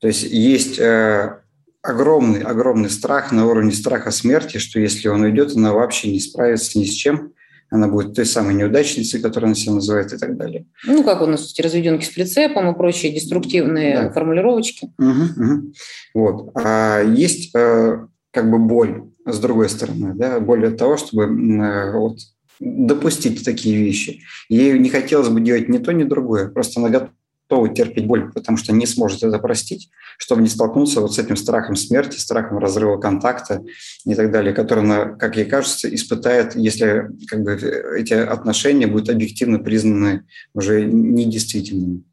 [0.00, 1.38] То есть есть э,
[1.80, 6.78] огромный, огромный страх на уровне страха смерти, что если он уйдет, она вообще не справится
[6.78, 7.32] ни с чем
[7.72, 10.66] она будет той самой неудачницей, которую она себя называет и так далее.
[10.86, 14.12] Ну, как у нас эти разведенки с прицепом и прочие деструктивные да.
[14.12, 14.92] формулировочки.
[14.98, 15.72] Угу, угу.
[16.14, 16.50] Вот.
[16.54, 21.96] А есть э, как бы боль с другой стороны, да, боль от того, чтобы э,
[21.96, 22.18] вот,
[22.60, 24.20] допустить такие вещи.
[24.50, 26.48] Ей не хотелось бы делать ни то, ни другое.
[26.48, 27.12] Просто она готова
[27.52, 31.36] готовы терпеть боль, потому что не сможет это простить, чтобы не столкнуться вот с этим
[31.36, 33.62] страхом смерти, страхом разрыва контакта
[34.06, 37.52] и так далее, который она, как ей кажется, испытает, если как бы,
[37.98, 42.04] эти отношения будут объективно признаны уже недействительными.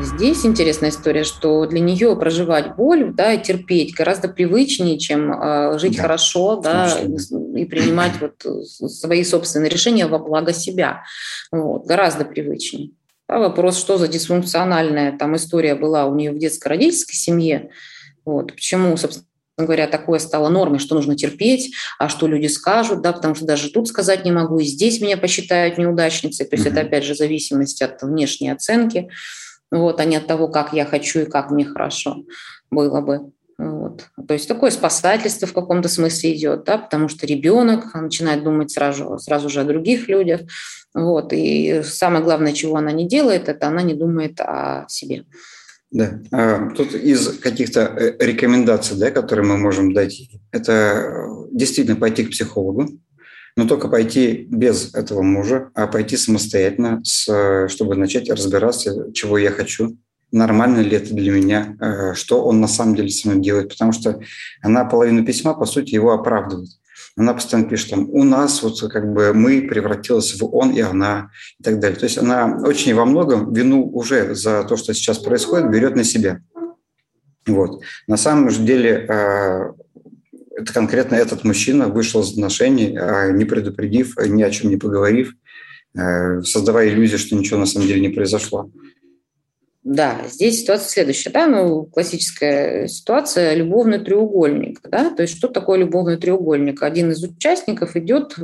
[0.00, 5.78] Здесь интересная история, что для нее проживать боль, да, и терпеть гораздо привычнее, чем э,
[5.78, 8.42] жить да, хорошо, да, и принимать вот
[8.90, 11.02] свои собственные решения во благо себя,
[11.52, 12.90] вот, гораздо привычнее.
[13.32, 17.70] А вопрос, что за дисфункциональная там история была у нее в детско-родительской семье,
[18.26, 23.10] вот, почему, собственно говоря, такое стало нормой, что нужно терпеть, а что люди скажут, да,
[23.14, 26.44] потому что даже тут сказать не могу, и здесь меня посчитают неудачницей.
[26.44, 26.72] То есть mm-hmm.
[26.72, 29.08] это, опять же, зависимость от внешней оценки,
[29.70, 32.24] вот, а не от того, как я хочу и как мне хорошо
[32.70, 33.32] было бы.
[34.26, 39.18] То есть такое спасательство в каком-то смысле идет, да, потому что ребенок начинает думать сразу,
[39.18, 40.42] сразу же о других людях.
[40.94, 41.32] Вот.
[41.32, 45.24] И самое главное, чего она не делает, это она не думает о себе.
[45.90, 46.20] Да.
[46.32, 52.24] А, тут из каких-то э, рекомендаций, да, которые мы можем дать, это э, действительно пойти
[52.24, 52.88] к психологу,
[53.56, 59.50] но только пойти без этого мужа, а пойти самостоятельно, с, чтобы начать разбираться, чего я
[59.50, 59.98] хочу,
[60.32, 63.92] нормально ли это для меня, э, что он на самом деле со мной делает, потому
[63.92, 64.18] что
[64.62, 66.70] она половину письма, по сути, его оправдывает.
[67.14, 71.30] Она постоянно пишет там, у нас вот как бы мы превратилась в он и она
[71.60, 71.98] и так далее.
[71.98, 76.04] То есть она очень во многом вину уже за то, что сейчас происходит, берет на
[76.04, 76.40] себя.
[77.46, 77.82] Вот.
[78.06, 79.72] На самом же деле э,
[80.56, 85.34] это конкретно этот мужчина вышел из отношений, э, не предупредив, ни о чем не поговорив,
[85.94, 88.70] создавая иллюзию, что ничего на самом деле не произошло.
[89.84, 95.78] Да, здесь ситуация следующая, да, ну, классическая ситуация– любовный треугольник, да, то есть что такое
[95.78, 96.82] любовный треугольник?
[96.82, 98.36] Один из участников идет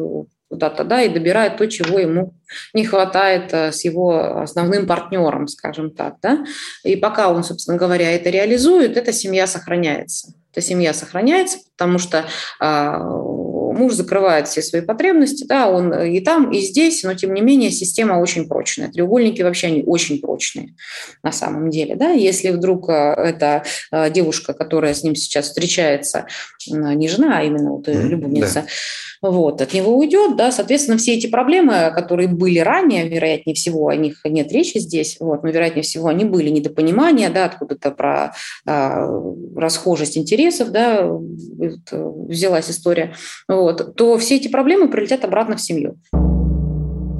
[0.49, 2.35] куда-то, да, и добирает то, чего ему
[2.75, 6.45] не хватает э, с его основным партнером, скажем так, да,
[6.83, 10.33] и пока он, собственно говоря, это реализует, эта семья сохраняется.
[10.51, 12.25] Эта семья сохраняется, потому что
[12.59, 12.99] а,
[13.73, 17.71] муж закрывает все свои потребности, да, он и там, и здесь, но тем не менее
[17.71, 18.91] система очень прочная.
[18.91, 20.75] Треугольники вообще они очень прочные
[21.23, 22.11] на самом деле, да.
[22.11, 26.27] Если вдруг э, эта э, девушка, которая с ним сейчас встречается,
[26.67, 28.67] не жена, а именно вот любовница, да.
[29.23, 33.97] Вот, от него уйдет, да, соответственно, все эти проблемы, которые были ранее, вероятнее всего, о
[33.97, 38.35] них нет речи здесь, вот, но вероятнее всего они были недопонимания, да, откуда-то про
[38.67, 39.09] а,
[39.57, 43.15] расхожесть интересов, да, взялась история,
[43.49, 45.99] вот, то все эти проблемы прилетят обратно в семью.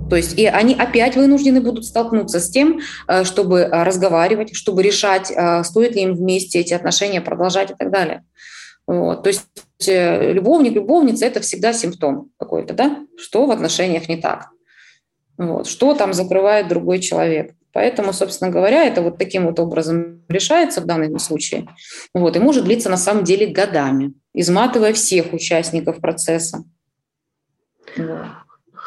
[0.09, 4.83] То есть и они опять вынуждены будут столкнуться с тем, э, чтобы э, разговаривать, чтобы
[4.83, 8.25] решать, э, стоит ли им вместе эти отношения продолжать и так далее.
[8.89, 9.23] Вот.
[9.23, 9.47] То есть
[9.87, 13.07] любовник, любовница– это всегда симптом какой-то, да?
[13.17, 14.49] Что в отношениях не так?
[15.37, 15.69] Вот.
[15.69, 17.53] Что там закрывает другой человек?
[17.75, 21.69] Поэтому, собственно говоря, это вот таким вот образом решается в данном случае.
[22.15, 26.65] Вот, и может длиться на самом деле годами, изматывая всех участников процесса.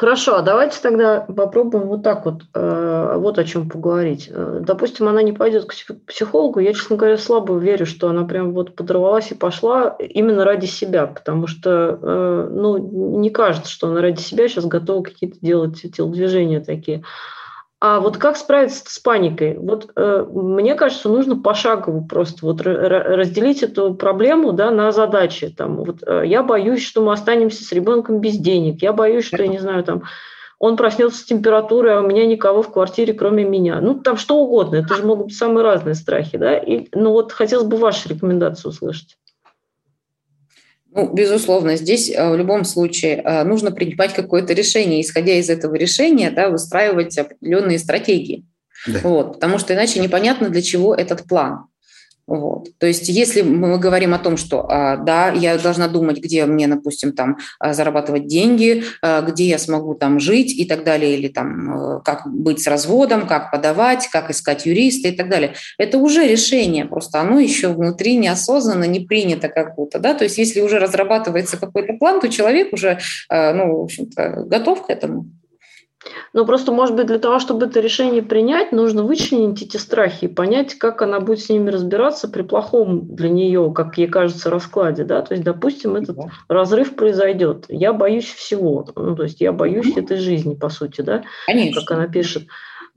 [0.02, 4.32] Хорошо, а давайте тогда попробуем вот так вот, э, вот о чем поговорить.
[4.34, 5.76] Э, допустим, она не пойдет к
[6.08, 10.66] психологу, я, честно говоря, слабо верю, что она прям вот подорвалась и пошла именно ради
[10.66, 15.80] себя, потому что, э, ну, не кажется, что она ради себя сейчас готова какие-то делать
[15.96, 17.04] телодвижения такие.
[17.84, 19.58] А вот как справиться с паникой?
[19.58, 25.50] Вот э, мне кажется, нужно пошагово просто вот разделить эту проблему да, на задачи.
[25.50, 28.84] Там, вот, э, я боюсь, что мы останемся с ребенком без денег.
[28.84, 30.04] Я боюсь, что, я не знаю, там,
[30.60, 33.82] он проснется с температурой, а у меня никого в квартире, кроме меня.
[33.82, 34.76] Ну, там что угодно.
[34.76, 36.38] Это же могут быть самые разные страхи.
[36.38, 36.56] Да?
[36.56, 39.17] И, ну, вот хотелось бы ваши рекомендации услышать.
[40.94, 45.76] Ну, безусловно, здесь э, в любом случае э, нужно принимать какое-то решение, исходя из этого
[45.76, 48.46] решения, да, выстраивать определенные стратегии.
[48.86, 49.00] Да.
[49.04, 51.66] Вот, потому что иначе непонятно, для чего этот план.
[52.32, 52.70] Вот.
[52.78, 56.65] То есть если мы говорим о том, что а, да, я должна думать, где мне,
[56.70, 61.28] допустим, там а, зарабатывать деньги, а, где я смогу там жить и так далее, или
[61.28, 65.98] там э, как быть с разводом, как подавать, как искать юриста и так далее, это
[65.98, 70.62] уже решение, просто оно еще внутри неосознанно не принято как будто, да, то есть если
[70.62, 75.26] уже разрабатывается какой-то план, то человек уже, ну, в общем-то, готов к этому.
[76.34, 80.28] Ну, просто, может быть, для того, чтобы это решение принять, нужно вычленить эти страхи и
[80.28, 85.04] понять, как она будет с ними разбираться при плохом для нее, как ей кажется, раскладе.
[85.04, 85.22] Да?
[85.22, 86.32] То есть, допустим, этот да.
[86.48, 87.66] разрыв произойдет.
[87.70, 88.88] Я боюсь всего.
[88.96, 91.24] Ну, то есть я боюсь этой жизни, по сути, да?
[91.46, 91.82] Конечно.
[91.82, 92.48] Как она пишет.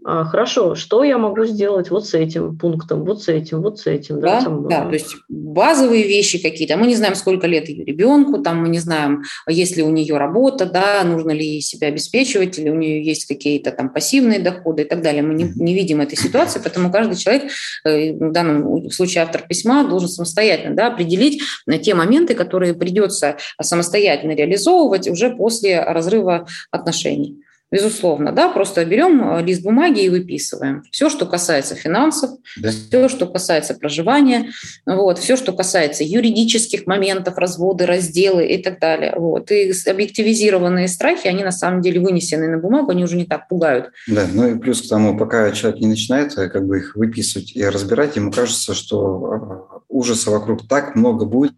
[0.06, 3.86] А, хорошо, что я могу сделать вот с этим пунктом, вот с этим, вот с
[3.86, 4.20] этим.
[4.20, 6.76] Да, да, там, да то есть базовые вещи какие-то.
[6.76, 10.18] Мы не знаем, сколько лет ее ребенку, там мы не знаем, есть ли у нее
[10.18, 14.82] работа, да, нужно ли ей себя обеспечивать, или у нее есть какие-то там пассивные доходы
[14.82, 15.22] и так далее.
[15.22, 17.50] Мы не, не видим этой ситуации, поэтому каждый человек,
[17.84, 21.40] э, в данном случае автор письма, должен самостоятельно да, определить
[21.82, 27.43] те моменты, которые придется самостоятельно реализовывать уже после разрыва отношений.
[27.74, 30.84] Безусловно, да, просто берем э, лист бумаги и выписываем.
[30.92, 32.70] Все, что касается финансов, да.
[32.70, 34.50] все, что касается проживания,
[34.86, 39.14] вот, все, что касается юридических моментов, разводы, разделы и так далее.
[39.16, 39.50] Вот.
[39.50, 43.90] И объективизированные страхи, они на самом деле вынесены на бумагу, они уже не так пугают.
[44.06, 47.56] Да, ну и плюс к тому, пока человек не начинает э, как бы их выписывать
[47.56, 51.54] и разбирать, ему кажется, что э, ужаса вокруг так много будет,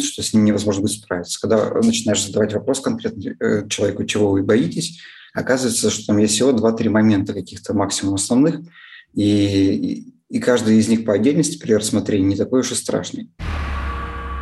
[0.00, 1.38] что с ним невозможно будет справиться.
[1.40, 5.00] Когда начинаешь задавать вопрос конкретно человеку, чего вы боитесь,
[5.34, 8.60] оказывается, что там есть всего 2-3 момента каких-то максимум основных,
[9.14, 13.30] и, и каждый из них по отдельности при рассмотрении не такой уж и страшный.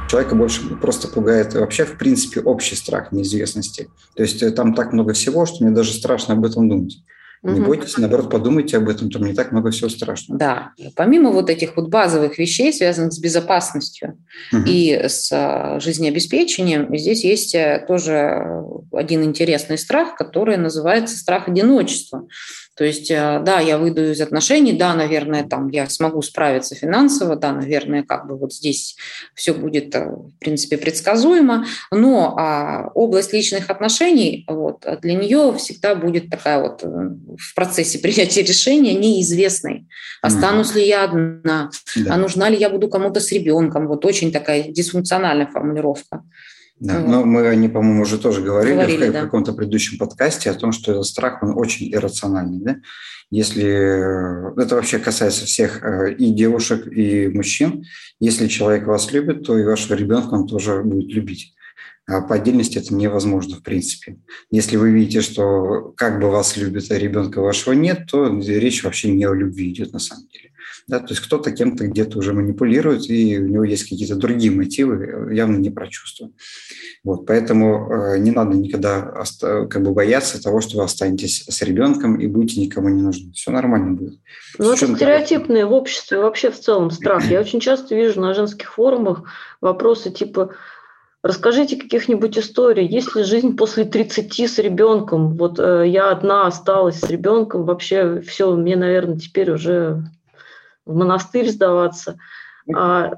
[0.08, 3.88] Человека больше просто пугает вообще, в принципе, общий страх неизвестности.
[4.14, 7.02] То есть э, там так много всего, что мне даже страшно об этом думать.
[7.42, 7.66] Не угу.
[7.66, 10.38] бойтесь, наоборот, подумайте об этом, там не так много всего страшного.
[10.38, 14.18] Да, помимо вот этих вот базовых вещей, связанных с безопасностью
[14.52, 14.62] угу.
[14.66, 22.26] и с а, жизнеобеспечением, здесь есть э, тоже один интересный страх, который называется страх одиночества.
[22.76, 27.34] То есть, э, да, я выйду из отношений, да, наверное, там я смогу справиться финансово,
[27.34, 28.96] да, наверное, как бы вот здесь
[29.34, 35.94] все будет, э, в принципе, предсказуемо, но а, область личных отношений, вот, для нее всегда
[35.94, 39.86] будет такая вот э, в процессе принятия решения неизвестной.
[40.20, 40.78] Останусь mm-hmm.
[40.78, 42.14] ли я одна, да.
[42.14, 46.22] а нужна ли я буду кому-то с ребенком, вот очень такая дисфункциональная формулировка.
[46.78, 47.08] Да, вот.
[47.08, 49.22] но мы о ней, по-моему, уже тоже говорили, говорили в, да.
[49.22, 52.60] каком-то предыдущем подкасте о том, что этот страх, он очень иррациональный.
[52.60, 52.76] Да?
[53.30, 57.84] Если э, это вообще касается всех э, и девушек, и мужчин,
[58.20, 61.54] если человек вас любит, то и вашего ребенка он тоже будет любить.
[62.06, 64.18] А по отдельности это невозможно в принципе.
[64.50, 69.10] Если вы видите, что как бы вас любит, а ребенка вашего нет, то речь вообще
[69.10, 70.50] не о любви идет на самом деле.
[70.86, 75.34] Да, то есть кто-то кем-то где-то уже манипулирует, и у него есть какие-то другие мотивы,
[75.34, 76.30] явно не про чувства.
[77.02, 82.20] Вот, поэтому э, не надо никогда как бы бояться того, что вы останетесь с ребенком
[82.20, 83.32] и будете никому не нужны.
[83.32, 84.20] Все нормально будет.
[84.58, 87.30] Ну, это стереотипные в обществе вообще в целом страх.
[87.30, 89.24] Я очень часто вижу на женских форумах
[89.60, 90.54] вопросы типа
[91.26, 92.86] Расскажите каких-нибудь историй.
[92.86, 95.36] Есть ли жизнь после 30 с ребенком?
[95.36, 97.64] Вот э, я одна осталась с ребенком.
[97.64, 100.04] Вообще все, мне, наверное, теперь уже
[100.86, 102.18] в монастырь сдаваться.
[102.74, 103.12] А,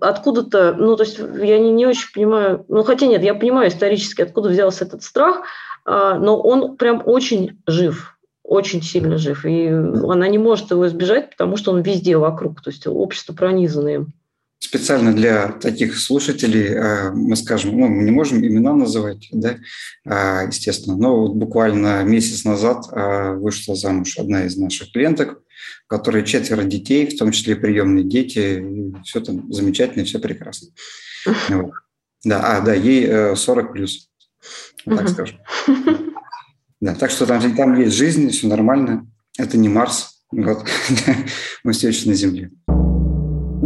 [0.00, 4.22] откуда-то, ну, то есть я не, не очень понимаю, ну, хотя нет, я понимаю исторически,
[4.22, 5.42] откуда взялся этот страх,
[5.84, 11.30] а, но он прям очень жив, очень сильно жив, и она не может его избежать,
[11.30, 14.12] потому что он везде вокруг, то есть общество пронизано им.
[14.58, 19.56] Специально для таких слушателей а, мы скажем, ну, мы не можем имена называть, да,
[20.04, 22.86] а, естественно, но вот буквально месяц назад
[23.40, 25.38] вышла замуж одна из наших клиенток,
[25.86, 28.64] у которой четверо детей, в том числе приемные дети,
[29.04, 30.68] все там замечательно, все прекрасно.
[31.48, 31.72] Вот.
[32.24, 34.10] Да, а, да, ей 40 э, плюс,
[34.84, 35.38] так скажем.
[36.80, 39.06] Да, так что там, там есть жизнь, все нормально.
[39.36, 40.22] Это не Марс.
[40.30, 40.66] Вот.
[41.64, 42.50] Мы все еще на Земле.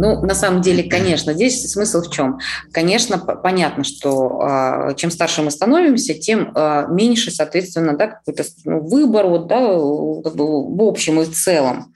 [0.03, 2.37] Ну, на самом деле, конечно, здесь смысл в чем?
[2.73, 8.81] Конечно, понятно, что э, чем старше мы становимся, тем э, меньше, соответственно, да, какой-то ну,
[8.81, 11.93] выбор вот, да, как бы в общем и в целом.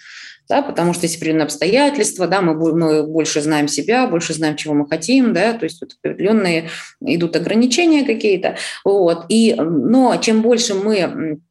[0.47, 4.73] Да, потому что есть определенные обстоятельства, да, мы, мы больше знаем себя, больше знаем, чего
[4.73, 6.69] мы хотим, да, то есть вот определенные
[7.01, 11.41] идут ограничения какие-то, вот, и, но чем больше мы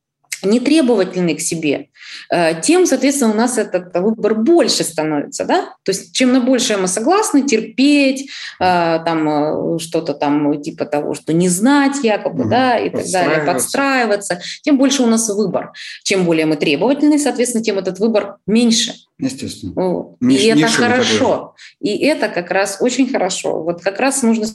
[0.51, 1.89] не требовательны к себе,
[2.31, 6.77] э, тем, соответственно, у нас этот выбор больше становится, да, то есть чем на большее
[6.77, 8.31] мы согласны терпеть,
[8.61, 12.51] э, там э, что-то там типа того, что не знать якобы, угу.
[12.51, 15.73] да, и так далее, подстраиваться, тем больше у нас выбор.
[16.05, 18.95] Чем более мы требовательны, соответственно, тем этот выбор меньше.
[19.19, 19.73] Естественно.
[19.75, 20.17] Вот.
[20.21, 21.55] Ниш, и это хорошо.
[21.81, 23.63] И это как раз очень хорошо.
[23.63, 24.47] Вот как раз нужно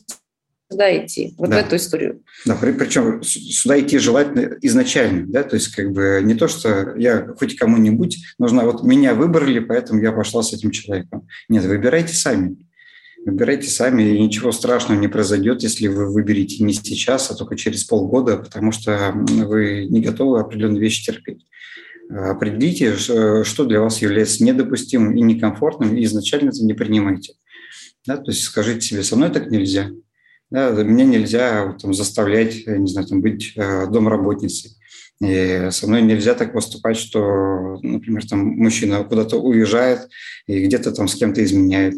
[0.72, 1.62] сюда идти, вот да.
[1.62, 2.24] в эту историю.
[2.46, 6.96] Да, при, причем сюда идти желательно изначально, да, то есть как бы не то, что
[6.98, 11.28] я хоть кому-нибудь, нужно вот меня выбрали, поэтому я пошла с этим человеком.
[11.50, 12.56] Нет, выбирайте сами.
[13.24, 17.84] Выбирайте сами, и ничего страшного не произойдет, если вы выберете не сейчас, а только через
[17.84, 21.46] полгода, потому что вы не готовы определенные вещи терпеть.
[22.10, 27.34] Определите, что для вас является недопустимым и некомфортным, и изначально это не принимайте.
[28.08, 29.92] Да, то есть скажите себе, со мной так нельзя,
[30.52, 34.72] да, мне нельзя там, заставлять, не знаю, там, быть э, домработницей.
[35.22, 40.10] И со мной нельзя так поступать, что, например, там мужчина куда-то уезжает
[40.48, 41.96] и где-то там с кем-то изменяет.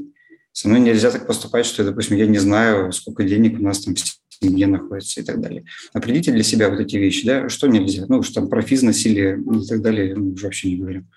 [0.51, 3.95] Со мной нельзя так поступать, что, допустим, я не знаю, сколько денег у нас там
[3.95, 5.65] в семье находится и так далее.
[5.93, 8.05] Определите для себя вот эти вещи, да, что нельзя.
[8.07, 11.07] Ну, что там про физнасилие и так далее мы уже вообще не говорим.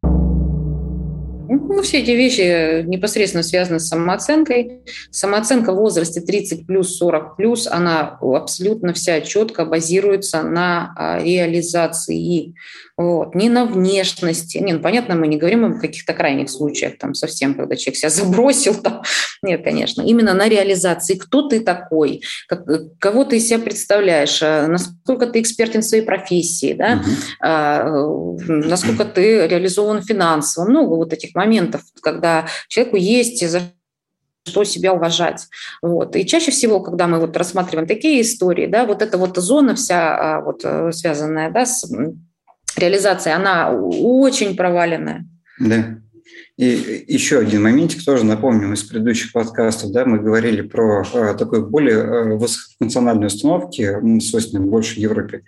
[1.76, 4.80] Ну, все эти вещи непосредственно связаны с самооценкой.
[5.10, 12.54] Самооценка в возрасте 30 плюс, 40 плюс, она абсолютно вся четко базируется на а, реализации
[12.98, 13.34] вот.
[13.34, 14.56] Не на внешности.
[14.56, 18.10] Не, ну, понятно, мы не говорим о каких-то крайних случаях, там совсем, когда человек себя
[18.10, 18.74] забросил.
[18.74, 19.02] Там.
[19.42, 20.00] Нет, конечно.
[20.00, 21.16] Именно на реализации.
[21.16, 22.22] Кто ты такой?
[22.48, 22.64] Как,
[22.98, 24.42] кого ты себя представляешь?
[24.42, 26.72] А, насколько ты экспертен в своей профессии?
[26.72, 27.02] Да?
[27.02, 27.10] Угу.
[27.42, 27.84] А,
[28.48, 30.66] насколько ты реализован финансово?
[30.66, 31.65] Много вот этих моментов,
[32.00, 33.62] когда человеку есть за
[34.46, 35.48] что себя уважать.
[35.82, 36.14] Вот.
[36.16, 40.36] И чаще всего, когда мы вот рассматриваем такие истории, да, вот эта вот зона вся
[40.36, 41.90] а, вот, э, связанная да, с
[42.76, 45.26] реализация, она очень проваленная.
[45.58, 45.98] Да.
[46.56, 51.68] И еще один моментик тоже напомним из предыдущих подкастов, да, мы говорили про э, такой
[51.68, 55.42] более э, высокофункциональные установки, свойственные больше Европе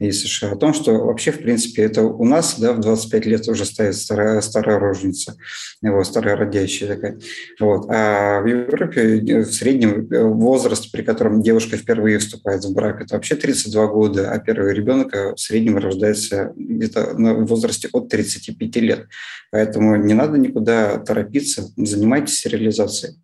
[0.00, 3.48] и США, о том, что вообще, в принципе, это у нас да, в 25 лет
[3.48, 5.36] уже стоит старая, старая рожница,
[5.80, 7.20] его старая родящая такая.
[7.60, 7.86] Вот.
[7.88, 13.14] А в Европе э, в среднем возраст, при котором девушка впервые вступает в брак, это
[13.14, 19.06] вообще 32 года, а первый ребенок в среднем рождается где-то в возрасте от 35 лет.
[19.50, 23.14] Поэтому не надо никуда торопиться, занимайтесь реализацией.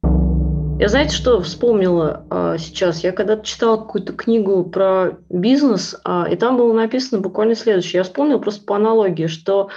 [0.78, 3.04] Я знаете, что вспомнила а, сейчас?
[3.04, 7.98] Я когда-то читала какую-то книгу про бизнес, а, и там было написано буквально следующее.
[7.98, 9.68] Я вспомнила просто по аналогии, что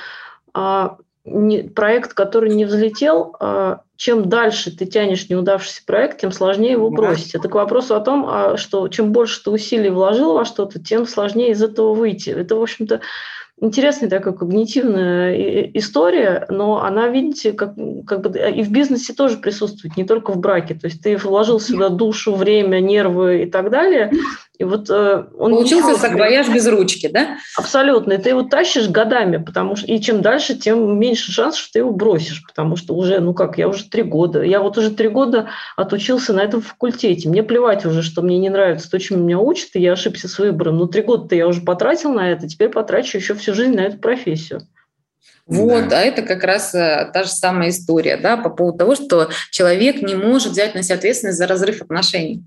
[0.53, 6.71] а, не, проект, который не взлетел, а, чем дальше ты тянешь неудавшийся проект, тем сложнее
[6.71, 7.35] его бросить.
[7.35, 11.05] Это к вопросу о том, а, что чем больше ты усилий вложил во что-то, тем
[11.05, 12.31] сложнее из этого выйти.
[12.31, 13.01] Это, в общем-то,
[13.59, 17.73] интересная такая когнитивная история, но она, видите, как,
[18.05, 20.75] как бы и в бизнесе тоже присутствует, не только в браке.
[20.75, 24.11] То есть ты вложил сюда душу, время, нервы и так далее,
[24.57, 27.37] и вот э, он Получился саквояж без ручки, да?
[27.55, 28.13] Абсолютно.
[28.13, 31.79] И ты его тащишь годами, потому что и чем дальше, тем меньше шансов, что ты
[31.79, 35.09] его бросишь, потому что уже, ну как, я уже три года, я вот уже три
[35.09, 37.29] года отучился на этом факультете.
[37.29, 40.39] Мне плевать уже, что мне не нравится то, чем меня учат, и я ошибся с
[40.39, 40.77] выбором.
[40.77, 43.99] Но три года-то я уже потратил на это, теперь потрачу еще всю жизнь на эту
[43.99, 44.61] профессию.
[45.45, 45.99] Вот, да.
[45.99, 50.01] а это как раз э, та же самая история, да, по поводу того, что человек
[50.01, 52.43] не может взять на себя ответственность за разрыв отношений.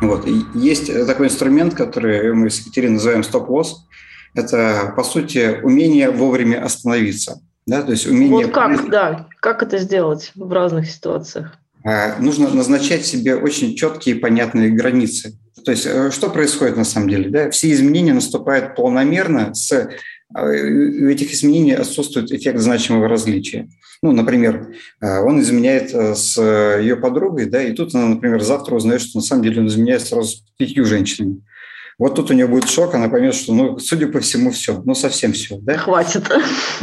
[0.00, 0.26] Вот.
[0.26, 3.86] И есть такой инструмент, который мы с Екатериной называем стоп-лосс.
[4.34, 7.40] Это, по сути, умение вовремя остановиться.
[7.66, 7.82] Да?
[7.82, 8.46] То есть умение...
[8.46, 11.56] Вот как, да, как это сделать в разных ситуациях?
[11.84, 15.38] А, нужно назначать себе очень четкие и понятные границы.
[15.64, 17.30] То есть э, что происходит на самом деле?
[17.30, 17.50] Да?
[17.50, 19.88] Все изменения наступают планомерно с
[20.34, 23.68] у а, этих изменений отсутствует эффект значимого различия.
[24.02, 28.74] Ну, например, а, он изменяет э, с ее подругой, да, и тут она, например, завтра
[28.74, 31.40] узнает, что на самом деле он изменяет сразу с пятью женщинами.
[31.96, 34.94] Вот тут у нее будет шок, она поймет, что, ну, судя по всему, все, ну,
[34.94, 35.78] совсем все, да?
[35.78, 36.24] Хватит.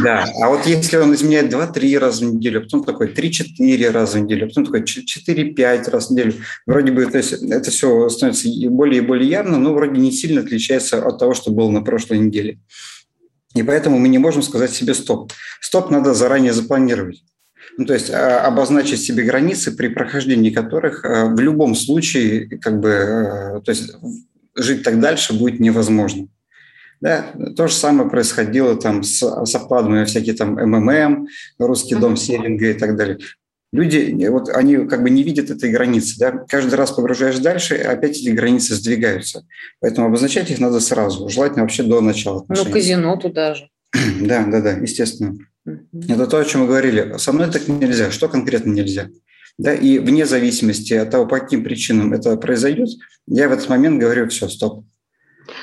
[0.02, 4.18] Да, а вот если он изменяет 2-3 раза в неделю, а потом такой 3-4 раза
[4.18, 6.34] в неделю, а потом такой 4-5 раз в неделю,
[6.66, 10.42] вроде бы, то есть это все становится более и более явно, но вроде не сильно
[10.42, 12.60] отличается от того, что было на прошлой неделе.
[13.54, 15.32] И поэтому мы не можем сказать себе стоп.
[15.60, 17.24] Стоп надо заранее запланировать.
[17.78, 22.80] Ну, то есть а, обозначить себе границы, при прохождении которых а, в любом случае как
[22.80, 23.94] бы, а, то есть
[24.56, 26.28] жить так дальше будет невозможно.
[27.00, 31.28] Да, то же самое происходило там с, с обкладами всякие там МММ,
[31.58, 33.18] русский дом серинга и так далее.
[33.72, 38.18] Люди, вот они как бы не видят этой границы, да, каждый раз погружаешь дальше, опять
[38.18, 39.46] эти границы сдвигаются.
[39.80, 42.68] Поэтому обозначать их надо сразу, желательно вообще до начала отношений.
[42.68, 43.70] Ну, казино туда же.
[44.22, 45.38] Да, да, да, естественно.
[45.66, 47.16] Это то, о чем мы говорили.
[47.18, 48.12] Со мной так нельзя.
[48.12, 49.10] Что конкретно нельзя?
[49.58, 52.90] Да, и вне зависимости от того, по каким причинам это произойдет,
[53.28, 54.86] я в этот момент говорю, все, стоп.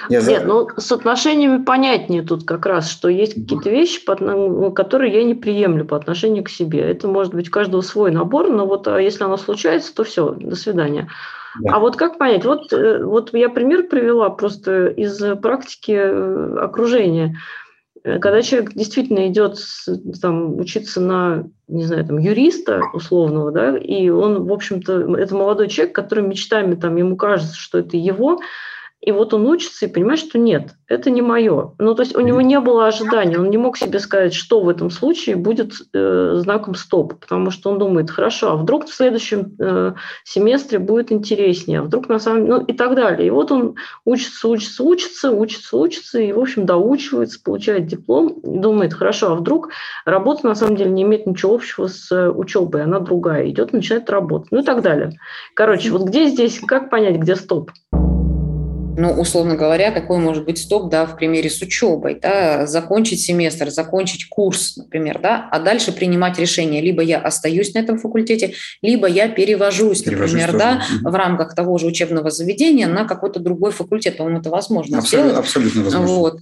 [0.08, 0.46] Я Нет, за...
[0.46, 5.34] ну с отношениями понятнее тут как раз, что есть какие-то вещи, ну, которые я не
[5.34, 6.80] приемлю по отношению к себе.
[6.80, 10.30] Это может быть у каждого свой набор, но вот а если оно случается, то все,
[10.30, 11.08] до свидания.
[11.60, 11.76] Да.
[11.76, 12.44] А вот как понять?
[12.44, 17.36] Вот, э, вот я пример привела просто из практики э, окружения.
[18.04, 19.56] Э, когда человек действительно идет
[20.20, 25.68] там, учиться на, не знаю, там, юриста условного, да, и он, в общем-то, это молодой
[25.68, 28.40] человек, который мечтами, там, ему кажется, что это его,
[29.01, 31.74] и вот он учится и понимает, что нет, это не мое.
[31.78, 34.68] Ну, то есть у него не было ожидания, он не мог себе сказать, что в
[34.68, 39.55] этом случае будет э, знаком стоп, потому что он думает, хорошо, а вдруг в следующем
[39.61, 39.94] э,
[40.24, 43.28] семестре будет интереснее, а вдруг на самом деле, ну и так далее.
[43.28, 48.59] И вот он учится, учится, учится, учится, учится, и, в общем, доучивается, получает диплом, и
[48.59, 49.70] думает, хорошо, а вдруг
[50.07, 54.11] работа на самом деле не имеет ничего общего с э, учебой, она другая, идет, начинает
[54.11, 55.12] работать, ну и так далее.
[55.55, 57.70] Короче, вот где здесь, как понять, где стоп?
[58.99, 63.70] Ну, условно говоря, какой может быть стоп, да, в примере с учебой, да, закончить семестр,
[63.70, 69.07] закончить курс, например, да, а дальше принимать решение, либо я остаюсь на этом факультете, либо
[69.07, 70.99] я перевожусь, перевожусь например, тоже.
[71.05, 75.30] да, в рамках того же учебного заведения на какой-то другой факультет, по-моему, это возможно абсолютно,
[75.30, 75.46] сделать.
[75.46, 76.16] Абсолютно возможно.
[76.16, 76.38] Вот.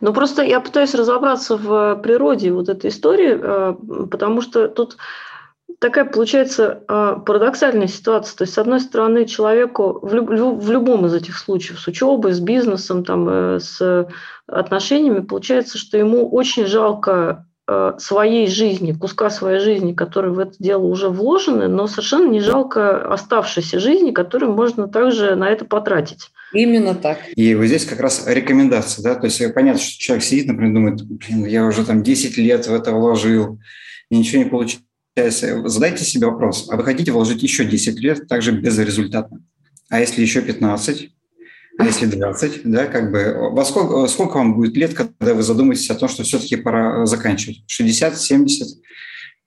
[0.00, 4.96] Ну, просто я пытаюсь разобраться в природе вот этой истории, э, потому что тут
[5.84, 8.36] такая получается а, парадоксальная ситуация.
[8.36, 12.32] То есть, с одной стороны, человеку в, люб, в любом из этих случаев, с учебой,
[12.32, 14.08] с бизнесом, там, э, с
[14.46, 20.54] отношениями, получается, что ему очень жалко э, своей жизни, куска своей жизни, которые в это
[20.58, 26.30] дело уже вложены, но совершенно не жалко оставшейся жизни, которую можно также на это потратить.
[26.52, 27.18] Именно так.
[27.34, 31.02] И вот здесь как раз рекомендация, да, то есть понятно, что человек сидит, например, думает,
[31.02, 33.58] блин, я уже там 10 лет в это вложил,
[34.08, 34.84] и ничего не получилось
[35.16, 39.42] задайте себе вопрос, а вы хотите вложить еще 10 лет также безрезультатно?
[39.88, 41.10] А если еще 15?
[41.76, 45.90] А если 20, да, как бы, во сколько, сколько вам будет лет, когда вы задумаетесь
[45.90, 47.64] о том, что все-таки пора заканчивать?
[47.66, 48.68] 60, 70?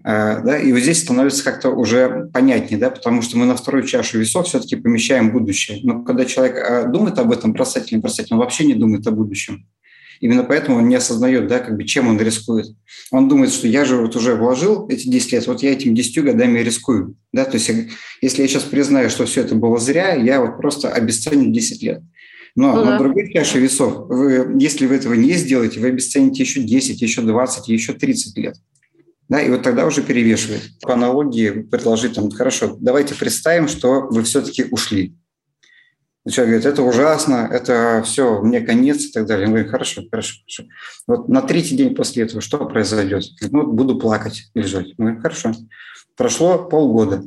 [0.03, 3.83] Э, да, и вот здесь становится как-то уже понятнее, да, потому что мы на вторую
[3.83, 5.79] чашу весов все-таки помещаем будущее.
[5.83, 9.65] Но когда человек э, думает об этом, не бросать, он вообще не думает о будущем.
[10.19, 12.67] Именно поэтому он не осознает, да, как бы чем он рискует.
[13.11, 16.23] Он думает, что я же вот уже вложил эти 10 лет, вот я этим 10
[16.23, 17.15] годами рискую.
[17.31, 17.45] Да?
[17.45, 17.71] То есть
[18.21, 22.01] если я сейчас признаю, что все это было зря, я вот просто обесценю 10 лет.
[22.55, 22.97] Но ну, на да.
[22.97, 27.67] другой чаше весов, вы, если вы этого не сделаете, вы обесцените еще 10, еще 20,
[27.67, 28.55] еще 30 лет.
[29.29, 30.63] Да, и вот тогда уже перевешивает.
[30.81, 35.13] По аналогии предложить, там, хорошо, давайте представим, что вы все-таки ушли.
[36.29, 39.47] Человек говорит, это ужасно, это все, мне конец и так далее.
[39.47, 40.69] Он говорит, хорошо, хорошо, хорошо.
[41.07, 43.23] Вот на третий день после этого что произойдет?
[43.51, 44.87] Ну, буду плакать, лежать.
[44.97, 45.53] Он говорит, хорошо.
[46.15, 47.23] Прошло полгода.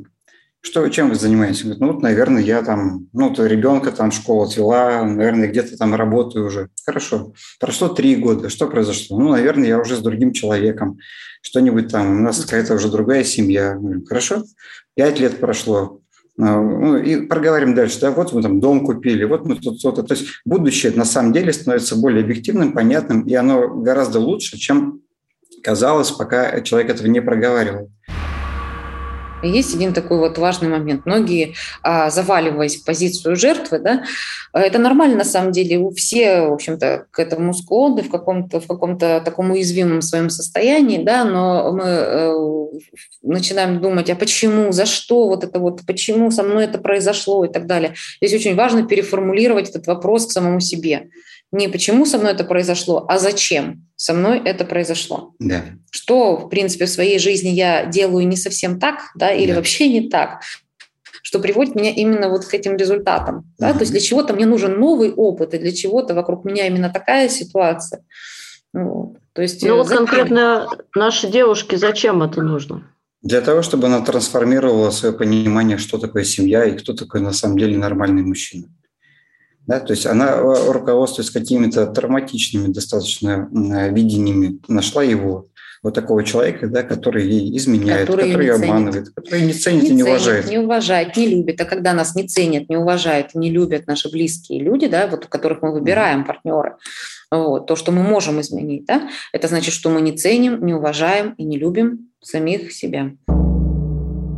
[0.63, 1.63] Что, чем вы занимаетесь?
[1.63, 5.75] Говорит, ну, вот, наверное, я там, ну, то ребенка там в школу отвела, наверное, где-то
[5.75, 6.69] там работаю уже.
[6.85, 7.33] Хорошо.
[7.59, 8.49] Прошло три года.
[8.49, 9.19] Что произошло?
[9.19, 10.99] Ну, наверное, я уже с другим человеком.
[11.41, 13.73] Что-нибудь там, у нас какая-то уже другая семья.
[13.73, 14.43] Говорю, хорошо.
[14.93, 16.00] Пять лет прошло.
[16.39, 20.03] А, ну, и проговорим дальше, да, вот мы там дом купили, вот мы тут что-то.
[20.03, 25.01] То есть будущее на самом деле становится более объективным, понятным, и оно гораздо лучше, чем
[25.63, 27.91] казалось, пока человек этого не проговаривал.
[29.43, 31.05] Есть один такой вот важный момент.
[31.05, 34.03] Многие, а, заваливаясь в позицию жертвы, да,
[34.53, 35.89] это нормально на самом деле.
[35.95, 41.25] Все, в общем-то, к этому склонны в каком-то в каком-то таком уязвимом своем состоянии, да,
[41.25, 42.33] но мы э,
[43.21, 47.51] начинаем думать, а почему, за что вот это вот, почему со мной это произошло и
[47.51, 47.93] так далее.
[48.21, 51.09] Здесь очень важно переформулировать этот вопрос к самому себе
[51.51, 55.33] не почему со мной это произошло, а зачем со мной это произошло.
[55.39, 55.63] Да.
[55.91, 59.57] Что, в принципе, в своей жизни я делаю не совсем так, да, или да.
[59.57, 60.41] вообще не так.
[61.23, 63.53] что приводит меня именно вот к этим результатам.
[63.59, 63.73] Да?
[63.73, 67.29] То есть для чего-то мне нужен новый опыт, и для чего-то вокруг меня именно такая
[67.29, 68.03] ситуация.
[68.73, 69.17] Вот.
[69.33, 70.05] То есть, ну вот зачем?
[70.05, 72.83] конкретно нашей девушке зачем это нужно?
[73.21, 77.57] Для того, чтобы она трансформировала свое понимание, что такое семья и кто такой на самом
[77.57, 78.67] деле нормальный мужчина.
[79.67, 83.47] Да, то есть она, э, руководствуясь какими-то травматичными достаточно
[83.91, 85.47] видениями, нашла его,
[85.83, 89.89] вот такого человека, да, который ей изменяет, который, который ее обманывает, который не ценит не
[89.89, 90.49] и не ценит, уважает.
[90.49, 91.61] Не уважает, не любит.
[91.61, 95.61] А когда нас не ценят, не уважают, не любят наши близкие люди, да, вот, которых
[95.63, 96.75] мы выбираем, партнеры,
[97.31, 101.33] вот, то, что мы можем изменить, да, это значит, что мы не ценим, не уважаем
[101.37, 103.11] и не любим самих себя.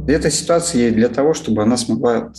[0.07, 2.31] эта ситуация ей для того, чтобы она смогла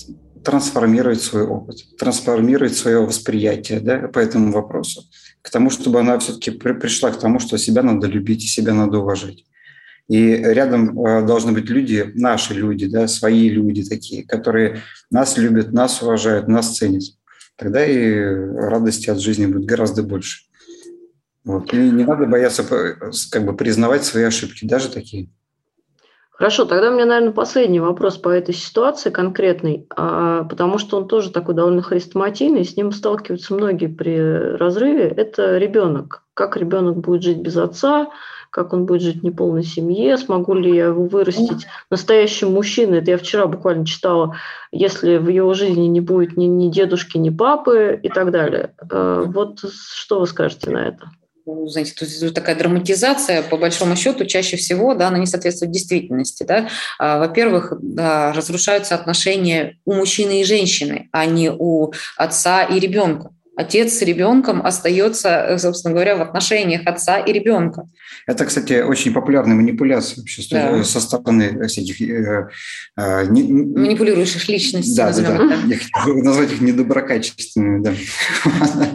[0.44, 5.02] трансформировать свой опыт, трансформировать свое восприятие да, по этому вопросу,
[5.42, 8.74] к тому, чтобы она все-таки при, пришла к тому, что себя надо любить и себя
[8.74, 9.44] надо уважать.
[10.08, 15.72] И рядом э, должны быть люди, наши люди, да, свои люди такие, которые нас любят,
[15.72, 17.02] нас уважают, нас ценят.
[17.56, 20.44] Тогда и радости от жизни будет гораздо больше.
[21.44, 21.72] Вот.
[21.72, 22.64] И не надо бояться
[23.30, 25.30] как бы признавать свои ошибки, даже такие.
[26.36, 31.06] Хорошо, тогда у меня, наверное, последний вопрос по этой ситуации конкретной, а, потому что он
[31.06, 34.18] тоже такой довольно хрестоматийный, с ним сталкиваются многие при
[34.56, 35.06] разрыве.
[35.08, 36.24] Это ребенок.
[36.34, 38.08] Как ребенок будет жить без отца,
[38.50, 42.98] как он будет жить в неполной семье, смогу ли я его вырастить настоящим мужчиной.
[42.98, 44.34] Это я вчера буквально читала,
[44.72, 48.74] если в его жизни не будет ни, ни дедушки, ни папы и так далее.
[48.90, 51.10] А, вот что вы скажете на это?
[51.46, 56.68] Знаете, тут такая драматизация, по большому счету, чаще всего, да, она не соответствует действительности, да.
[56.98, 63.30] А, во-первых, да, разрушаются отношения у мужчины и женщины, а не у отца и ребенка
[63.56, 67.88] отец с ребенком остается, собственно говоря, в отношениях отца и ребенка.
[68.26, 70.82] Это, кстати, очень популярная манипуляция вообще да.
[70.84, 72.00] со стороны всяких...
[72.00, 72.48] Э,
[72.96, 75.74] э, не, Манипулирующих личностей, да, да, да.
[75.74, 75.80] Их,
[76.24, 77.94] назвать их недоброкачественными, да.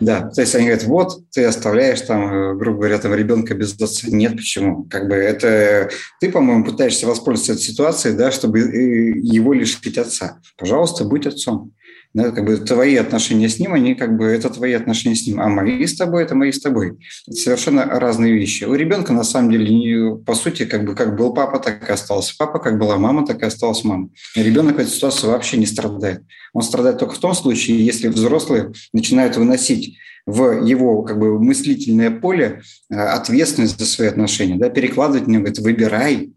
[0.00, 3.74] да, то есть они говорят, вот, ты оставляешь там, э, грубо говоря, там ребенка без
[3.80, 4.08] отца.
[4.10, 4.84] Нет, почему?
[4.84, 5.88] Как бы это...
[6.20, 10.40] Ты, по-моему, пытаешься воспользоваться этой ситуацией, да, чтобы э, его лишить отца.
[10.58, 11.72] Пожалуйста, будь отцом.
[12.14, 15.40] Да, как бы твои отношения с ним, они как бы это твои отношения с ним,
[15.40, 16.98] а мои с тобой– это мои с тобой.
[17.26, 18.64] Это совершенно разные вещи.
[18.64, 22.34] У ребенка на самом деле, по сути, как бы как был папа, так и остался
[22.38, 24.08] папа, как была мама, так и осталась мама.
[24.34, 26.22] И ребенок в этой ситуации вообще не страдает.
[26.54, 32.10] Он страдает только в том случае, если взрослые начинают выносить в его как бы мыслительное
[32.10, 36.32] поле э, ответственность за свои отношения, да, перекладывать на него, говорит, выбирай,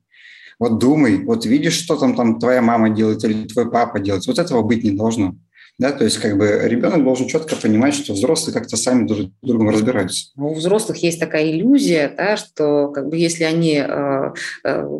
[0.59, 4.37] вот думай, вот видишь, что там, там твоя мама делает или твой папа делает, вот
[4.37, 5.35] этого быть не должно.
[5.79, 9.47] Да, то есть как бы ребенок должен четко понимать, что взрослые как-то сами друг с
[9.47, 10.31] другом разбираются.
[10.35, 14.33] У взрослых есть такая иллюзия, да, что как бы если они э,
[14.65, 14.99] э,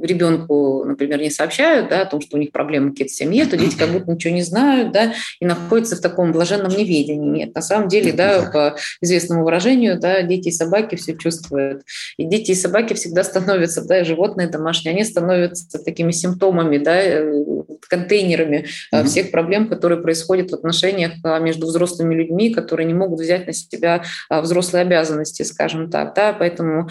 [0.00, 3.56] ребенку, например, не сообщают да, о том, что у них проблемы какие-то в семье, то
[3.56, 7.44] дети как будто ничего не знают да, и находятся в таком блаженном неведении.
[7.44, 11.82] Нет, на самом деле, да, по известному выражению, да, дети и собаки все чувствуют.
[12.16, 17.55] И дети и собаки всегда становятся, да, животные домашние, они становятся такими симптомами, да, э,
[17.88, 19.04] контейнерами mm-hmm.
[19.04, 23.52] всех проблем, которые происходят в отношениях а, между взрослыми людьми, которые не могут взять на
[23.52, 26.14] себя а, взрослые обязанности, скажем так.
[26.14, 26.32] Да?
[26.32, 26.88] Поэтому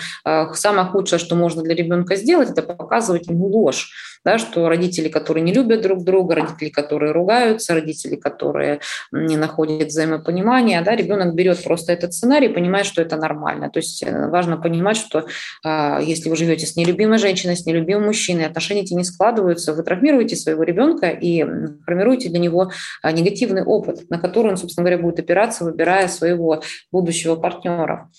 [0.53, 3.91] самое худшее, что можно для ребенка сделать, это показывать ему ложь
[4.25, 8.79] да, что родители, которые не любят друг друга, родители, которые ругаются, родители, которые
[9.11, 13.69] не находят взаимопонимания, да, ребенок берет просто этот сценарий и понимает, что это нормально.
[13.69, 15.27] То есть э, важно понимать, что
[15.63, 20.36] если вы живете с нелюбимой женщиной, с нелюбимым мужчиной, отношения эти не складываются, вы травмируете
[20.36, 20.74] своего ребенка
[21.09, 21.45] и
[21.86, 22.71] формируете для него
[23.01, 26.61] а, негативный опыт, на который он, собственно говоря, будет опираться, выбирая своего
[26.91, 28.09] будущего партнера.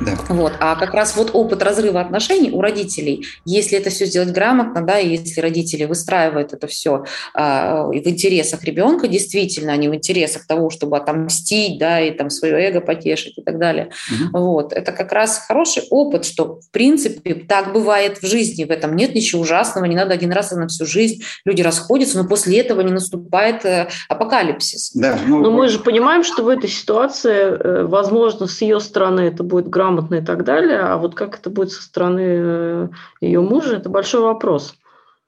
[0.00, 0.16] Да.
[0.28, 0.54] Вот.
[0.60, 4.98] А как раз вот опыт разрыва отношений у родителей, если это все сделать грамотно, да,
[4.98, 10.46] и если родители выстраивают это все а, в интересах ребенка, действительно, а не в интересах
[10.46, 13.90] того, чтобы отомстить, да, и там свое эго потешить и так далее.
[14.10, 14.38] Угу.
[14.38, 14.72] Вот.
[14.72, 19.14] Это как раз хороший опыт, что в принципе так бывает в жизни, в этом нет
[19.14, 22.92] ничего ужасного, не надо один раз на всю жизнь, люди расходятся, но после этого не
[22.92, 24.92] наступает э, апокалипсис.
[24.94, 29.20] Да, ну, но мы же понимаем, что в этой ситуации, э, возможно, с ее стороны
[29.20, 32.88] это будет грамотно грамотно и так далее, а вот как это будет со стороны э,
[33.20, 34.74] ее мужа, это большой вопрос.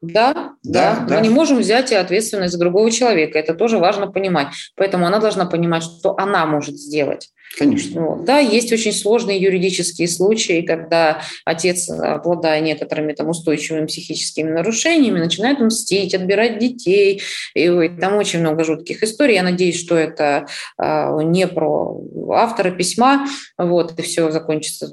[0.00, 1.16] Да, да, да.
[1.16, 3.38] Мы не можем взять ответственность за другого человека.
[3.38, 4.48] Это тоже важно понимать.
[4.74, 7.30] Поэтому она должна понимать, что она может сделать.
[7.58, 8.00] Конечно.
[8.00, 8.24] Вот.
[8.24, 15.60] Да, есть очень сложные юридические случаи, когда отец, обладая некоторыми там устойчивыми психическими нарушениями, начинает
[15.60, 17.20] мстить, отбирать детей.
[17.54, 19.34] И, и там очень много жутких историй.
[19.34, 20.46] Я надеюсь, что это
[20.78, 22.00] а, не про
[22.30, 23.26] автора письма,
[23.58, 24.90] вот, и все закончится,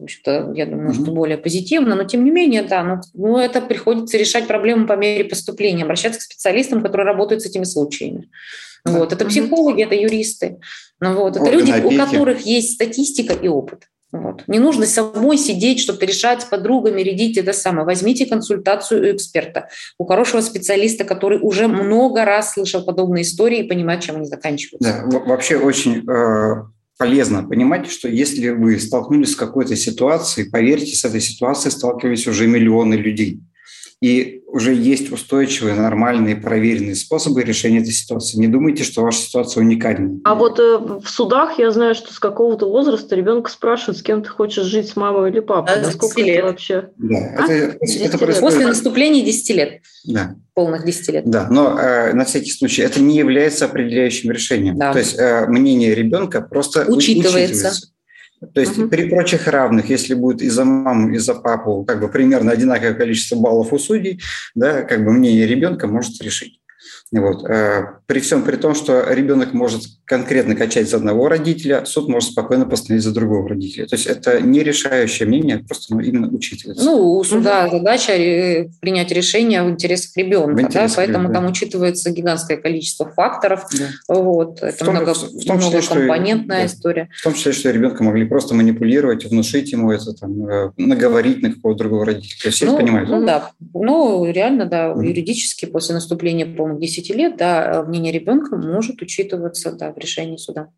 [0.53, 1.03] я думаю, mm-hmm.
[1.03, 4.93] что более позитивно, но тем не менее, да, ну, ну, это приходится решать проблему по
[4.93, 8.29] мере поступления, обращаться к специалистам, которые работают с этими случаями.
[8.85, 9.13] Вот.
[9.13, 10.59] Это психологи, это юристы.
[10.99, 11.37] Ну, вот.
[11.37, 13.87] Это люди, у которых есть статистика и опыт.
[14.11, 14.43] Вот.
[14.47, 17.85] Не нужно самой сидеть, что-то решать с подругами, рядить это самое.
[17.85, 19.69] Возьмите консультацию у эксперта,
[19.99, 25.05] у хорошего специалиста, который уже много раз слышал подобные истории и понимает, чем они заканчиваются.
[25.07, 26.63] Да, вообще очень э,
[26.97, 32.47] полезно понимать, что если вы столкнулись с какой-то ситуацией, поверьте, с этой ситуацией сталкивались уже
[32.47, 33.41] миллионы людей.
[34.01, 38.37] И уже есть устойчивые, нормальные, проверенные способы решения этой ситуации.
[38.37, 40.19] Не думайте, что ваша ситуация уникальна.
[40.23, 44.23] А вот э, в судах я знаю, что с какого-то возраста ребенка спрашивают, с кем
[44.23, 45.75] ты хочешь жить, с мамой или папой.
[45.75, 46.37] Да, Насколько лет.
[46.37, 46.89] это вообще?
[46.97, 47.51] Да, а?
[47.51, 48.39] это, это происходит...
[48.39, 49.81] После наступления 10 лет.
[50.05, 50.35] Да.
[50.53, 51.29] Полных 10 лет.
[51.29, 54.77] Да, но э, на всякий случай это не является определяющим решением.
[54.77, 54.93] Да.
[54.93, 57.37] То есть э, мнение ребенка просто учитывается.
[57.37, 57.89] учитывается.
[58.53, 58.87] То есть угу.
[58.87, 62.93] при прочих равных, если будет и за маму, и за папу как бы примерно одинаковое
[62.93, 64.21] количество баллов у судей,
[64.55, 66.61] да, как бы мнение ребенка может решить.
[67.11, 67.43] Вот.
[68.09, 72.31] Э, при всем при том, что ребенок может конкретно качать за одного родителя, суд может
[72.31, 73.85] спокойно постановить за другого родителя.
[73.85, 76.83] То есть это не решающее мнение, просто ну, именно учитывается.
[76.83, 77.77] Ну, у суда угу.
[77.77, 78.13] задача
[78.81, 81.41] принять решение в интересах ребенка, в интересах да, поэтому ребенка.
[81.41, 83.65] там учитывается гигантское количество факторов.
[83.77, 84.15] Да.
[84.15, 84.61] Вот.
[84.61, 87.03] Это в том, много, в том числе, многокомпонентная что, история.
[87.03, 91.41] Да, в том числе, что ребенка могли просто манипулировать, внушить ему это, там, э, наговорить
[91.41, 92.51] на какого-то другого родителя.
[92.51, 93.09] Все ну, это понимают.
[93.09, 95.01] Ну да, ну реально, да, угу.
[95.01, 100.37] юридически после наступления полных 10 10 лет, да, мнение ребенка может учитываться да, в решении
[100.37, 100.69] суда.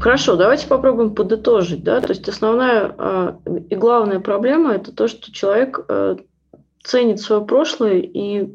[0.00, 1.82] Хорошо, давайте попробуем подытожить.
[1.82, 2.00] Да?
[2.00, 3.32] То есть основная э,
[3.68, 6.16] и главная проблема– это то, что человек э,
[6.84, 8.48] ценит свое прошлое и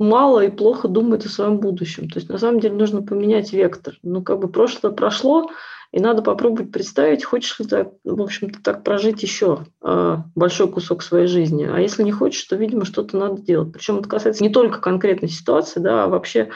[0.00, 2.08] мало и плохо думает о своем будущем.
[2.08, 3.94] То есть на самом деле нужно поменять вектор.
[4.02, 5.50] Ну, как бы прошлое прошло,
[5.92, 11.02] и надо попробовать представить, хочешь ли ты, в общем-то, так прожить еще э, большой кусок
[11.02, 11.68] своей жизни.
[11.70, 13.72] А если не хочешь, то, видимо, что-то надо делать.
[13.74, 16.48] Причем это касается не только конкретной ситуации, да, а вообще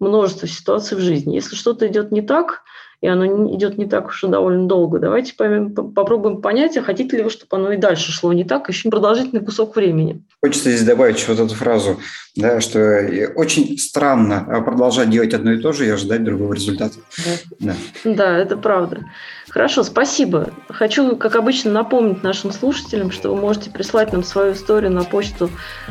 [0.00, 1.34] множество ситуаций в жизни.
[1.34, 2.62] Если что-то идет не так,
[3.00, 4.98] и оно идет не так уж и довольно долго.
[4.98, 8.90] Давайте попробуем понять, а хотите ли вы, чтобы оно и дальше шло не так, еще
[8.90, 10.24] продолжительный кусок времени.
[10.42, 11.98] Хочется здесь добавить вот эту фразу,
[12.34, 16.96] да, что очень странно продолжать делать одно и то же и ожидать другого результата.
[17.24, 17.74] Да, да.
[18.04, 19.04] да это правда.
[19.48, 20.50] Хорошо, спасибо.
[20.68, 25.50] Хочу, как обычно, напомнить нашим слушателям, что вы можете прислать нам свою историю на почту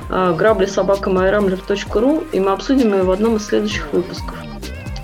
[0.10, 4.36] а, граблисобакамайрамлер.ру, и мы обсудим ее в одном из следующих выпусков.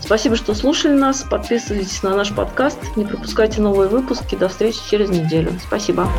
[0.04, 1.24] Спасибо, что слушали нас.
[1.24, 2.78] Подписывайтесь на наш подкаст.
[2.98, 4.36] Не пропускайте новые выпуски.
[4.36, 5.58] До встречи через неделю.
[5.66, 6.10] Спасибо.